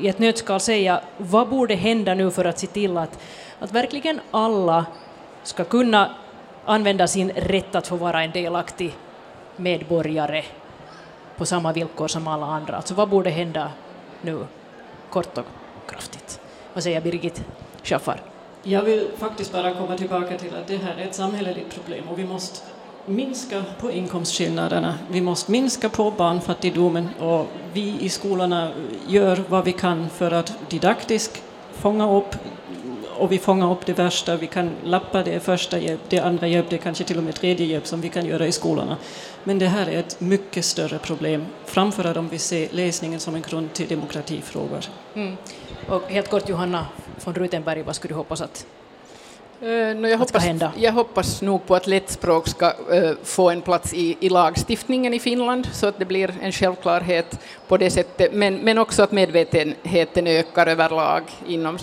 i 0.00 0.08
ett 0.08 0.18
nötskal 0.18 0.60
säga 0.60 1.00
vad 1.18 1.48
borde 1.48 1.74
hända 1.74 2.14
nu 2.14 2.30
för 2.30 2.44
att 2.44 2.58
se 2.58 2.66
till 2.66 2.96
att, 2.96 3.18
att 3.58 3.72
verkligen 3.72 4.20
alla 4.30 4.86
ska 5.42 5.64
kunna 5.64 6.14
använda 6.64 7.06
sin 7.06 7.30
rätt 7.30 7.74
att 7.74 7.86
få 7.86 7.96
vara 7.96 8.22
en 8.22 8.30
delaktig 8.30 8.94
medborgare 9.56 10.44
på 11.36 11.46
samma 11.46 11.72
villkor 11.72 12.08
som 12.08 12.28
alla 12.28 12.46
andra. 12.46 12.76
Alltså 12.76 12.94
vad 12.94 13.08
borde 13.08 13.30
hända 13.30 13.70
nu, 14.22 14.46
kort 15.10 15.38
och 15.38 15.44
kraftigt? 15.86 16.40
Vad 16.74 16.82
säger 16.82 17.00
Birgit 17.00 17.44
Schaffar? 17.82 18.20
Jag 18.62 18.82
vill 18.82 19.06
faktiskt 19.16 19.52
bara 19.52 19.74
komma 19.74 19.96
tillbaka 19.96 20.38
till 20.38 20.54
att 20.56 20.66
det 20.66 20.76
här 20.76 20.94
är 20.94 21.06
ett 21.06 21.14
samhälleligt 21.14 21.74
problem 21.74 22.08
och 22.08 22.18
vi 22.18 22.24
måste 22.24 22.60
minska 23.06 23.64
på 23.80 23.90
inkomstskillnaderna. 23.90 24.94
Vi 25.10 25.20
måste 25.20 25.52
minska 25.52 25.88
på 25.88 26.10
barnfattigdomen 26.10 27.08
och 27.20 27.46
vi 27.72 27.96
i 28.00 28.08
skolorna 28.08 28.70
gör 29.06 29.44
vad 29.48 29.64
vi 29.64 29.72
kan 29.72 30.10
för 30.10 30.30
att 30.30 30.70
didaktiskt 30.70 31.42
fånga 31.72 32.12
upp 32.16 32.34
och 33.18 33.32
vi 33.32 33.38
fångar 33.38 33.72
upp 33.72 33.86
det 33.86 33.92
värsta, 33.92 34.36
vi 34.36 34.46
kan 34.46 34.70
lappa 34.84 35.22
det 35.22 35.40
första 35.40 35.78
hjälp, 35.78 36.00
det 36.08 36.20
andra 36.20 36.46
hjälp, 36.46 36.66
det 36.70 36.78
kanske 36.78 37.04
till 37.04 37.18
och 37.18 37.24
med 37.24 37.34
tredje 37.34 37.66
hjälp 37.66 37.86
som 37.86 38.00
vi 38.00 38.08
kan 38.08 38.26
göra 38.26 38.46
i 38.46 38.52
skolorna. 38.52 38.96
Men 39.44 39.58
det 39.58 39.66
här 39.66 39.86
är 39.86 39.98
ett 39.98 40.20
mycket 40.20 40.64
större 40.64 40.98
problem, 40.98 41.46
framför 41.64 42.18
om 42.18 42.28
vi 42.28 42.38
ser 42.38 42.68
läsningen 42.70 43.20
som 43.20 43.34
en 43.34 43.42
grund 43.42 43.72
till 43.72 43.88
demokratifrågor. 43.88 44.84
Mm. 45.14 45.36
Och 45.88 46.02
helt 46.02 46.30
kort 46.30 46.48
Johanna 46.48 46.86
von 47.24 47.34
Rutenberg, 47.34 47.82
vad 47.82 47.96
skulle 47.96 48.14
du 48.14 48.18
hoppas 48.18 48.40
att 48.40 48.66
Uh, 49.62 49.96
no, 49.96 50.08
jag, 50.08 50.18
hoppas, 50.18 50.44
jag 50.76 50.92
hoppas 50.92 51.42
nog 51.42 51.66
på 51.66 51.74
att 51.74 51.86
lättspråk 51.86 52.48
ska 52.48 52.66
uh, 52.66 53.12
få 53.22 53.50
en 53.50 53.62
plats 53.62 53.94
i, 53.94 54.16
i, 54.20 54.28
lagstiftningen 54.28 55.14
i 55.14 55.18
Finland, 55.18 55.68
så 55.72 55.86
att 55.86 55.98
det 55.98 56.04
blir 56.04 56.34
en 56.42 56.52
självklarhet 56.52 57.38
på 57.68 57.76
det 57.76 57.90
sättet, 57.90 58.32
men, 58.32 58.56
men 58.56 58.78
också 58.78 59.02
att 59.02 59.12
medvetenheten 59.12 60.26
ökar 60.26 60.66
överlag 60.66 61.22
inom 61.46 61.78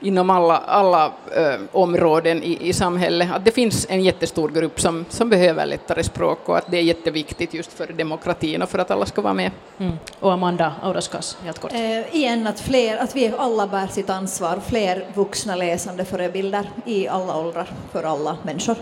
inom 0.00 0.30
alla, 0.30 0.58
alla 0.58 1.12
ö, 1.32 1.58
områden 1.72 2.42
i, 2.42 2.68
i 2.68 2.72
samhället. 2.72 3.28
Att 3.32 3.44
det 3.44 3.50
finns 3.50 3.86
en 3.90 4.02
jättestor 4.04 4.48
grupp 4.48 4.80
som, 4.80 5.04
som 5.08 5.28
behöver 5.28 5.66
lättare 5.66 6.02
språk 6.02 6.48
och 6.48 6.58
att 6.58 6.70
det 6.70 6.78
är 6.78 6.82
jätteviktigt 6.82 7.54
just 7.54 7.72
för 7.72 7.86
demokratin 7.86 8.62
och 8.62 8.68
för 8.68 8.78
att 8.78 8.90
alla 8.90 9.06
ska 9.06 9.20
vara 9.20 9.34
med. 9.34 9.50
Mm. 9.78 9.92
Och 10.20 10.32
Amanda 10.32 10.72
Audaskas, 10.82 11.36
helt 11.44 11.58
kort. 11.58 11.72
Eh, 11.72 12.16
igen 12.16 12.46
att, 12.46 12.60
fler, 12.60 12.96
att 12.96 13.16
vi 13.16 13.32
alla 13.38 13.66
bär 13.66 13.86
sitt 13.86 14.10
ansvar, 14.10 14.60
fler 14.66 15.06
vuxna 15.14 15.56
läsande 15.56 16.04
förebilder 16.04 16.70
i 16.84 17.08
alla 17.08 17.36
åldrar 17.36 17.70
för 17.92 18.02
alla 18.02 18.36
människor. 18.42 18.76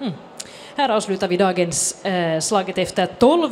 Mm. 0.00 0.12
Här 0.76 0.88
avslutar 0.88 1.28
vi 1.28 1.36
dagens 1.36 2.04
eh, 2.04 2.40
Slaget 2.40 2.78
efter 2.78 3.06
tolv 3.06 3.50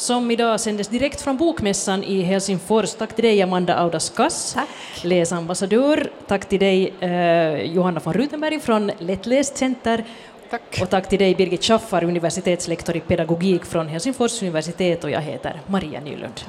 som 0.00 0.30
idag 0.30 0.60
sändes 0.60 0.88
direkt 0.88 1.20
från 1.20 1.36
Bokmässan 1.36 2.04
i 2.04 2.22
Helsingfors. 2.22 2.94
Tack 2.94 3.14
till 3.14 3.24
dig 3.24 3.42
Amanda 3.42 3.74
Audaskas, 3.74 4.56
läsambassadör. 5.02 6.10
Tack 6.26 6.48
till 6.48 6.60
dig 6.60 6.92
eh, 7.00 7.62
Johanna 7.62 8.00
von 8.04 8.14
Rutenberg 8.14 8.60
från 8.60 8.90
Lättläst 8.98 9.56
Center. 9.56 10.04
Tack. 10.50 10.78
Och 10.82 10.90
tack 10.90 11.08
till 11.08 11.18
dig 11.18 11.34
Birgit 11.34 11.64
Schaffar, 11.64 12.04
universitetslektor 12.04 12.96
i 12.96 13.00
pedagogik 13.00 13.64
från 13.64 13.88
Helsingfors 13.88 14.42
universitet 14.42 15.04
och 15.04 15.10
jag 15.10 15.20
heter 15.20 15.60
Maria 15.66 16.00
Nylund. 16.00 16.40